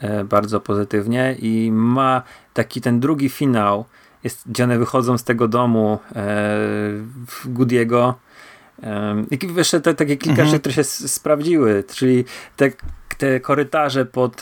[0.00, 2.22] e, bardzo pozytywnie i ma
[2.54, 3.84] taki ten drugi finał,
[4.24, 6.14] jest, gdzie one wychodzą z tego domu e,
[7.26, 8.14] w Goody'ego
[8.82, 10.48] e, i jeszcze te, takie kilka mhm.
[10.48, 12.24] rzeczy, które się sprawdziły, czyli
[12.56, 12.70] te,
[13.18, 14.40] te korytarze pod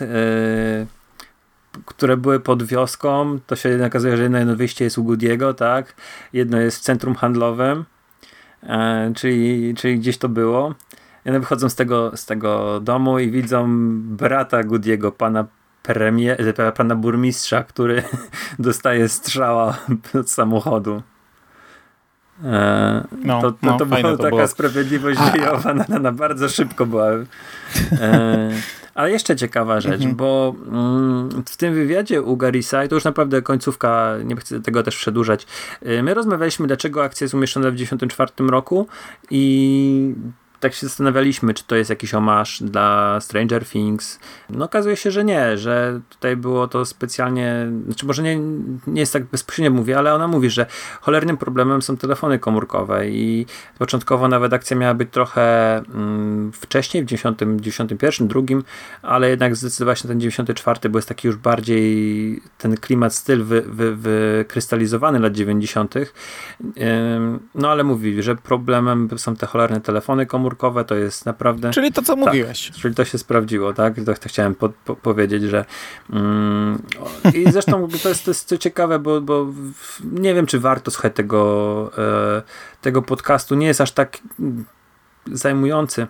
[1.86, 5.94] które były pod wioską, to się okazuje, że jedno wyjście jest u Goody'ego, tak?
[6.32, 7.84] Jedno jest w centrum handlowym,
[8.62, 10.74] e, czyli, czyli gdzieś to było.
[11.26, 13.66] I one wychodzą z tego, z tego domu i widzą
[14.00, 15.44] brata Goody'ego, pana
[15.82, 18.02] premier, pana burmistrza, który
[18.58, 19.78] dostaje strzała
[20.20, 21.02] od samochodu.
[22.44, 24.48] E, no, to, to, no, to była taka było.
[24.48, 27.08] sprawiedliwość dziejowa na, na, bardzo szybko była.
[27.92, 28.50] E,
[28.94, 30.16] ale jeszcze ciekawa rzecz, mhm.
[30.16, 34.82] bo mm, w tym wywiadzie u Garisa, i to już naprawdę końcówka, nie chcę tego
[34.82, 35.46] też przedłużać,
[35.86, 38.86] y, my rozmawialiśmy, dlaczego akcja jest umieszczona w 1994 roku
[39.30, 40.14] i
[40.64, 44.18] tak się zastanawialiśmy, czy to jest jakiś omasz dla Stranger Things.
[44.50, 48.38] No okazuje się, że nie, że tutaj było to specjalnie, znaczy może nie,
[48.86, 50.66] nie jest tak bezpośrednio mówię, ale ona mówi, że
[51.00, 53.46] cholernym problemem są telefony komórkowe i
[53.78, 58.64] początkowo nawet akcja miała być trochę mm, wcześniej, w 90, 91, drugim,
[59.02, 63.44] ale jednak zdecydowała się na ten 94, bo jest taki już bardziej ten klimat, styl
[63.44, 65.94] wy, wy, wykrystalizowany lat 90.
[67.54, 70.53] No ale mówi, że problemem są te cholerne telefony komórkowe,
[70.84, 71.70] to jest naprawdę...
[71.70, 72.70] Czyli to, co tak, mówiłeś.
[72.70, 73.94] Czyli to się sprawdziło, tak?
[73.94, 75.64] To, to chciałem po, po, powiedzieć, że
[76.10, 76.82] mm,
[77.34, 79.46] i zresztą to jest, to jest ciekawe, bo, bo
[80.04, 82.42] nie wiem, czy warto słuchać tego, e,
[82.80, 83.54] tego podcastu.
[83.54, 84.18] Nie jest aż tak
[85.32, 86.06] zajmujący.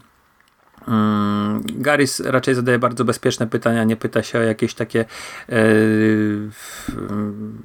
[0.88, 5.05] Mm, Garys raczej zadaje bardzo bezpieczne pytania, nie pyta się o jakieś takie
[5.49, 5.64] e,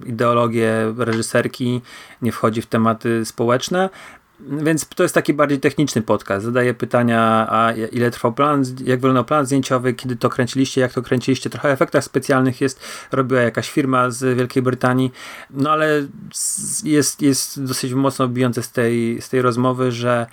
[0.05, 1.81] ideologie reżyserki,
[2.21, 3.89] nie wchodzi w tematy społeczne.
[4.39, 6.45] Więc to jest taki bardziej techniczny podcast.
[6.45, 11.01] Zadaję pytania, a ile trwał plan, jak wyglądał plan zdjęciowy, kiedy to kręciliście, jak to
[11.01, 11.49] kręciliście.
[11.49, 15.11] Trochę efektach specjalnych jest, robiła jakaś firma z Wielkiej Brytanii.
[15.49, 16.07] No ale
[16.83, 20.27] jest, jest dosyć mocno bijące z tej, z tej rozmowy, że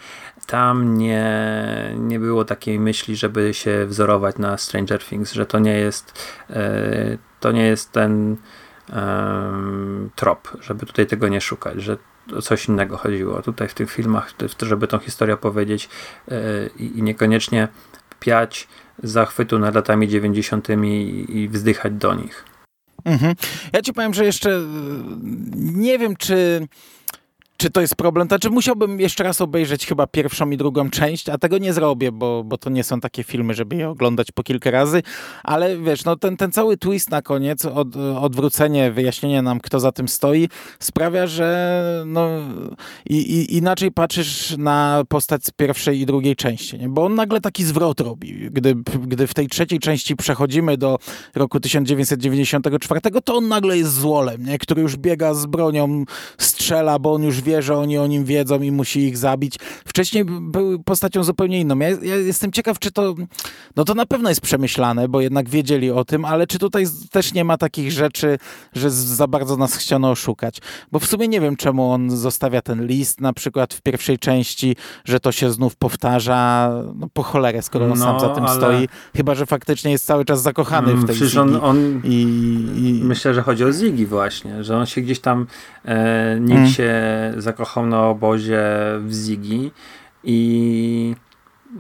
[0.46, 5.78] tam nie, nie było takiej myśli, żeby się wzorować na Stranger Things, że to nie
[5.78, 8.36] jest, e, to nie jest ten
[10.14, 11.96] trop, żeby tutaj tego nie szukać, że
[12.42, 13.42] coś innego chodziło.
[13.42, 15.88] Tutaj w tych filmach, żeby tą historię opowiedzieć
[16.28, 16.36] e,
[16.78, 17.68] i niekoniecznie
[18.20, 18.68] piać
[19.02, 20.68] zachwytu nad latami 90.
[21.28, 22.44] i wzdychać do nich.
[23.04, 23.34] Mhm.
[23.72, 24.62] Ja ci powiem, że jeszcze e,
[25.54, 26.68] nie wiem, czy
[27.56, 28.28] czy to jest problem?
[28.28, 32.44] Znaczy musiałbym jeszcze raz obejrzeć chyba pierwszą i drugą część, a tego nie zrobię, bo,
[32.44, 35.02] bo to nie są takie filmy, żeby je oglądać po kilka razy,
[35.44, 39.92] ale wiesz, no ten, ten cały twist na koniec, od, odwrócenie, wyjaśnienie nam, kto za
[39.92, 40.48] tym stoi,
[40.78, 42.28] sprawia, że no
[43.10, 46.88] i, i, inaczej patrzysz na postać z pierwszej i drugiej części, nie?
[46.88, 48.50] bo on nagle taki zwrot robi.
[48.50, 48.74] Gdy,
[49.06, 50.98] gdy w tej trzeciej części przechodzimy do
[51.34, 54.58] roku 1994, to on nagle jest złolem, nie?
[54.58, 56.04] który już biega z bronią,
[56.38, 59.58] strzela, bo on już wie, że oni o nim wiedzą i musi ich zabić.
[59.84, 61.78] Wcześniej był postacią zupełnie inną.
[61.78, 63.14] Ja, ja, jestem ciekaw, czy to,
[63.76, 67.34] no to na pewno jest przemyślane, bo jednak wiedzieli o tym, ale czy tutaj też
[67.34, 68.38] nie ma takich rzeczy,
[68.72, 70.58] że za bardzo nas chciano oszukać.
[70.92, 74.76] Bo w sumie nie wiem, czemu on zostawia ten list na przykład w pierwszej części,
[75.04, 78.56] że to się znów powtarza, no po cholerę, skoro on no, sam za tym ale...
[78.56, 78.88] stoi.
[79.16, 81.40] Chyba, że faktycznie jest cały czas zakochany w tej Ziggy.
[81.40, 82.00] On, on...
[82.04, 82.22] I,
[82.76, 83.00] i...
[83.04, 85.46] Myślę, że chodzi o Ziggy właśnie, że on się gdzieś tam
[85.84, 86.70] e, nikt hmm.
[86.70, 86.92] się
[87.36, 88.62] zakochał na obozie
[89.00, 89.72] w Zigi
[90.24, 91.14] i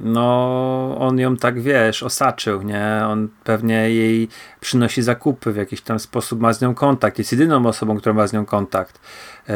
[0.00, 3.02] no on ją tak wiesz, osaczył, nie?
[3.08, 4.28] On pewnie jej
[4.60, 8.26] przynosi zakupy w jakiś tam sposób, ma z nią kontakt, jest jedyną osobą, która ma
[8.26, 9.00] z nią kontakt.
[9.48, 9.54] E,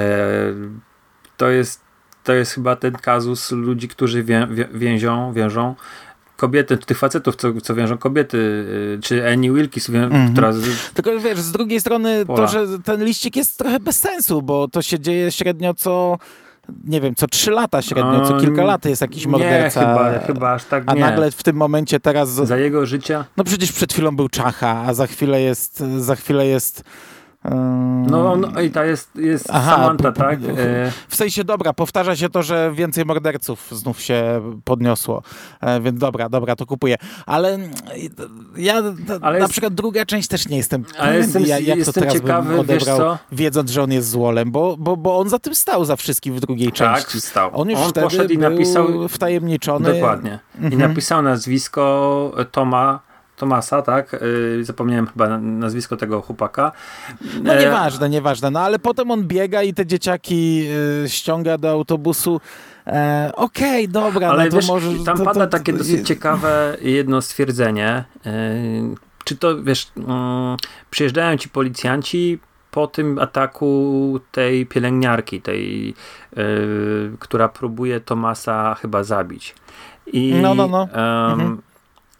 [1.36, 1.90] to jest
[2.24, 5.74] to jest chyba ten kazus ludzi, którzy wię, więzią, wiążą
[6.41, 10.32] kobiety, tych facetów, co, co wiążą kobiety, y, czy Annie Wilkes, mm -hmm.
[10.32, 10.53] która...
[10.53, 10.91] Z...
[10.95, 12.47] Tylko wiesz, z drugiej strony Pola.
[12.47, 16.18] to, że ten liścik jest trochę bez sensu, bo to się dzieje średnio co
[16.84, 19.80] nie wiem, co trzy lata średnio, co kilka lat jest jakiś morderca.
[19.80, 21.01] Nie, chyba, chyba aż tak A nie.
[21.01, 22.28] nagle w tym momencie teraz...
[22.30, 23.24] Za jego życia?
[23.36, 26.84] No przecież przed chwilą był Czacha, a za chwilę jest, za chwilę jest
[27.45, 30.38] no, no i ta jest, jest Aha, Samantha, tak?
[30.38, 35.22] E, w sensie, dobra, powtarza się to, że więcej morderców znów się podniosło,
[35.61, 36.97] e, więc dobra, dobra, to kupuję.
[37.26, 37.59] Ale
[38.57, 38.82] ja
[39.20, 42.14] ale na jest, przykład druga część też nie jestem ale jestem, jak jestem to teraz
[42.14, 45.84] ciekawy, bym odebrał, wiedząc, że on jest złolem, bo, bo, bo on za tym stał
[45.84, 47.12] za wszystkim w drugiej tak, części.
[47.12, 47.51] Tak, stał.
[47.61, 49.93] On już on wtedy poszedł i napisał wtajemniczony.
[49.93, 50.38] Dokładnie.
[50.55, 50.72] Mhm.
[50.72, 53.09] I napisał nazwisko Toma
[53.41, 54.12] Tomasa, tak?
[54.57, 56.72] Yy, zapomniałem chyba nazwisko tego chłopaka.
[57.43, 58.51] No e, nieważne, nieważne.
[58.51, 62.41] No ale potem on biega i te dzieciaki yy, ściąga do autobusu.
[62.86, 66.09] E, Okej, okay, dobra, ale no wiesz, może, tam to, pada to, to, takie dosyć
[66.09, 68.05] ciekawe jedno stwierdzenie.
[69.24, 70.05] Czy to, wiesz, yy,
[70.91, 72.38] przyjeżdżają ci policjanci
[72.70, 75.95] po tym ataku tej pielęgniarki, tej,
[76.36, 79.55] yy, która próbuje Tomasa chyba zabić.
[80.12, 80.82] I, no, no, no.
[80.82, 81.69] Mhm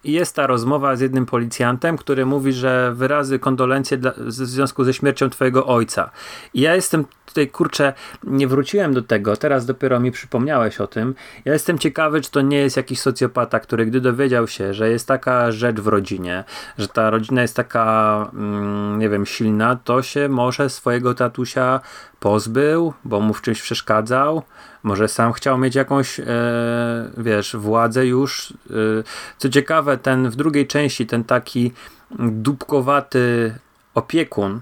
[0.05, 4.95] jest ta rozmowa z jednym policjantem, który mówi, że wyrazy kondolencje dla, w związku ze
[4.95, 6.11] śmiercią twojego ojca.
[6.55, 7.93] I ja jestem tutaj, kurczę,
[8.25, 11.15] nie wróciłem do tego, teraz dopiero mi przypomniałeś o tym.
[11.45, 15.09] Ja jestem ciekawy, czy to nie jest jakiś socjopata, który gdy dowiedział się, że jest
[15.09, 16.45] taka rzecz w rodzinie,
[16.79, 21.81] że ta rodzina jest taka, mm, nie wiem, silna, to się może swojego tatusia
[22.21, 24.43] pozbył, bo mu w czymś przeszkadzał.
[24.83, 26.25] Może sam chciał mieć jakąś, e,
[27.17, 28.55] wiesz, władzę już.
[28.71, 28.75] E,
[29.39, 31.73] co ciekawe, ten w drugiej części, ten taki
[32.19, 33.55] dupkowaty
[33.95, 34.61] opiekun,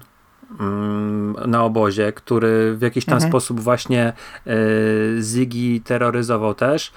[0.59, 3.31] mm, na obozie, który w jakiś tam Mhm.
[3.31, 4.13] sposób właśnie
[4.47, 4.53] e,
[5.21, 6.91] Ziggy terroryzował też,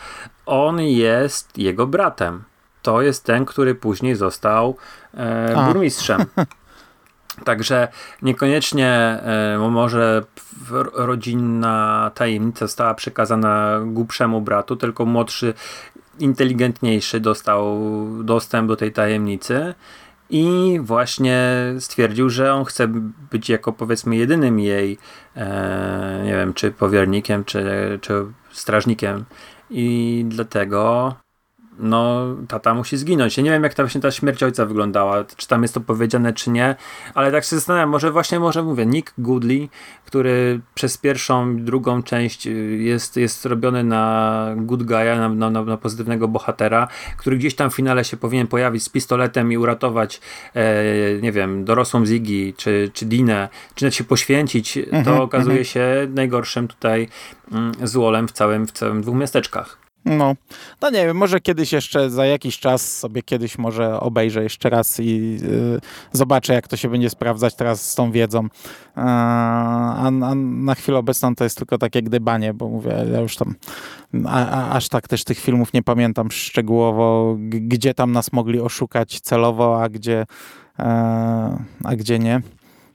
[0.47, 2.43] on jest jego bratem.
[2.83, 4.77] To jest ten, który później został
[5.15, 6.25] e, burmistrzem.
[7.45, 7.89] Także
[8.23, 10.23] niekoniecznie e, może
[10.95, 15.55] rodzinna tajemnica została przekazana głupszemu bratu, tylko młodszy,
[16.19, 17.81] inteligentniejszy dostał
[18.25, 19.75] dostęp do tej tajemnicy
[20.31, 21.41] i właśnie
[21.79, 22.89] stwierdził, że on chce
[23.31, 24.99] być jako powiedzmy jedynym jej,
[25.37, 27.65] e, nie wiem, czy powiernikiem, czy,
[28.03, 29.25] czy strażnikiem.
[29.71, 31.15] I dlatego
[31.79, 33.37] no, tata musi zginąć.
[33.37, 36.33] Ja nie wiem, jak ta właśnie ta śmierć ojca wyglądała, czy tam jest to powiedziane,
[36.33, 36.77] czy nie,
[37.15, 39.69] ale tak się zastanawiam, może właśnie, może mówię, Nick Goodley,
[40.05, 42.51] który przez pierwszą, drugą część y,
[42.81, 47.75] jest, jest robiony na good guy'a, na, na, na, pozytywnego bohatera, który gdzieś tam w
[47.75, 50.21] finale się powinien pojawić z pistoletem i uratować,
[50.55, 50.85] e,
[51.23, 56.09] nie wiem, dorosłą Ziggy, czy, czy Dinę, czy nawet się poświęcić, Mhm, to okazuje się
[56.15, 57.09] najgorszym tutaj
[57.53, 59.82] mm, złolem w całym, w całym dwóch miasteczkach.
[60.05, 60.35] No,
[60.81, 65.01] no nie wiem, może kiedyś jeszcze za jakiś czas sobie kiedyś może obejrzę jeszcze raz
[65.01, 65.81] i y,
[66.13, 68.49] zobaczę, jak to się będzie sprawdzać teraz z tą wiedzą.
[68.95, 69.05] A,
[69.95, 73.55] a, a na chwilę obecną to jest tylko takie gdybanie, bo mówię, ja już tam
[74.27, 79.21] a, a, aż tak też tych filmów nie pamiętam szczegółowo, gdzie tam nas mogli oszukać
[79.21, 80.27] celowo, a gdzie,
[80.79, 80.85] e,
[81.85, 82.43] a gdzie nie.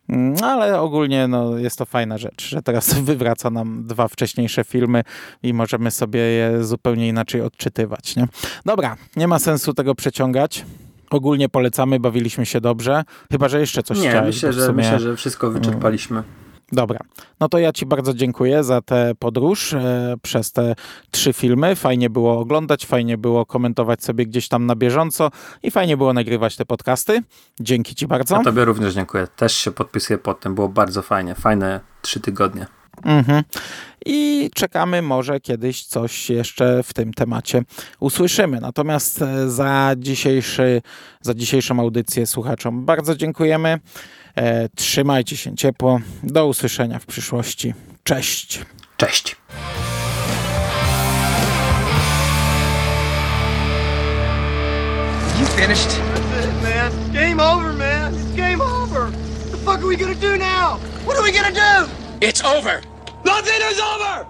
[0.10, 5.04] Mm, Ale ogólnie no, jest to fajna rzecz, że teraz wywraca nam dwa wcześniejsze filmy
[5.44, 8.16] i możemy sobie je zupełnie inaczej odczytywać.
[8.16, 8.28] Nie?
[8.66, 10.66] Dobra, nie ma sensu tego przeciągać.
[11.10, 13.04] Ogólnie polecamy, bawiliśmy się dobrze.
[13.32, 14.36] Chyba, że jeszcze coś Nie, chciałeś.
[14.36, 16.24] myślę że, sumie- myślę, że wszystko wyczerpaliśmy.
[16.72, 17.00] Dobra,
[17.40, 20.76] no to ja Ci bardzo dziękuję za tę podróż e, przez te
[21.12, 21.76] trzy filmy.
[21.76, 25.32] Fajnie było oglądać, fajnie było komentować sobie gdzieś tam na bieżąco
[25.64, 27.24] i fajnie było nagrywać te podcasty.
[27.60, 28.38] Dzięki Ci bardzo.
[28.38, 29.28] A tobie również dziękuję.
[29.36, 30.56] Też się podpisuję pod tym.
[30.56, 31.36] Było bardzo fajnie.
[31.36, 32.68] Fajne trzy tygodnie.
[33.04, 33.44] Mhm.
[34.06, 37.64] I czekamy, może kiedyś coś jeszcze w tym temacie
[38.00, 38.60] usłyszymy.
[38.62, 40.82] Natomiast e, za, dzisiejszy,
[41.22, 43.80] za dzisiejszą audycję słuchaczom bardzo dziękujemy.
[44.38, 46.00] E, trzymajcie się ciepło.
[46.24, 47.74] Do usłyszenia w przyszłości.
[48.04, 48.60] Cześć.
[48.98, 49.36] Cześć.
[55.40, 55.90] You finished?
[55.90, 56.92] That's it, man.
[57.14, 58.14] Game over, man.
[58.14, 59.02] It's game over.
[59.02, 60.80] What the fuck are we gonna do now?
[61.06, 61.92] What are we gonna do?
[62.22, 62.82] It's over.
[63.26, 64.26] Nothing is over!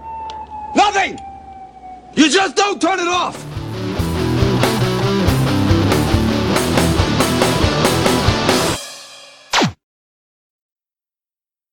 [0.76, 1.20] Nothing!
[2.16, 3.57] You just don't turn it off!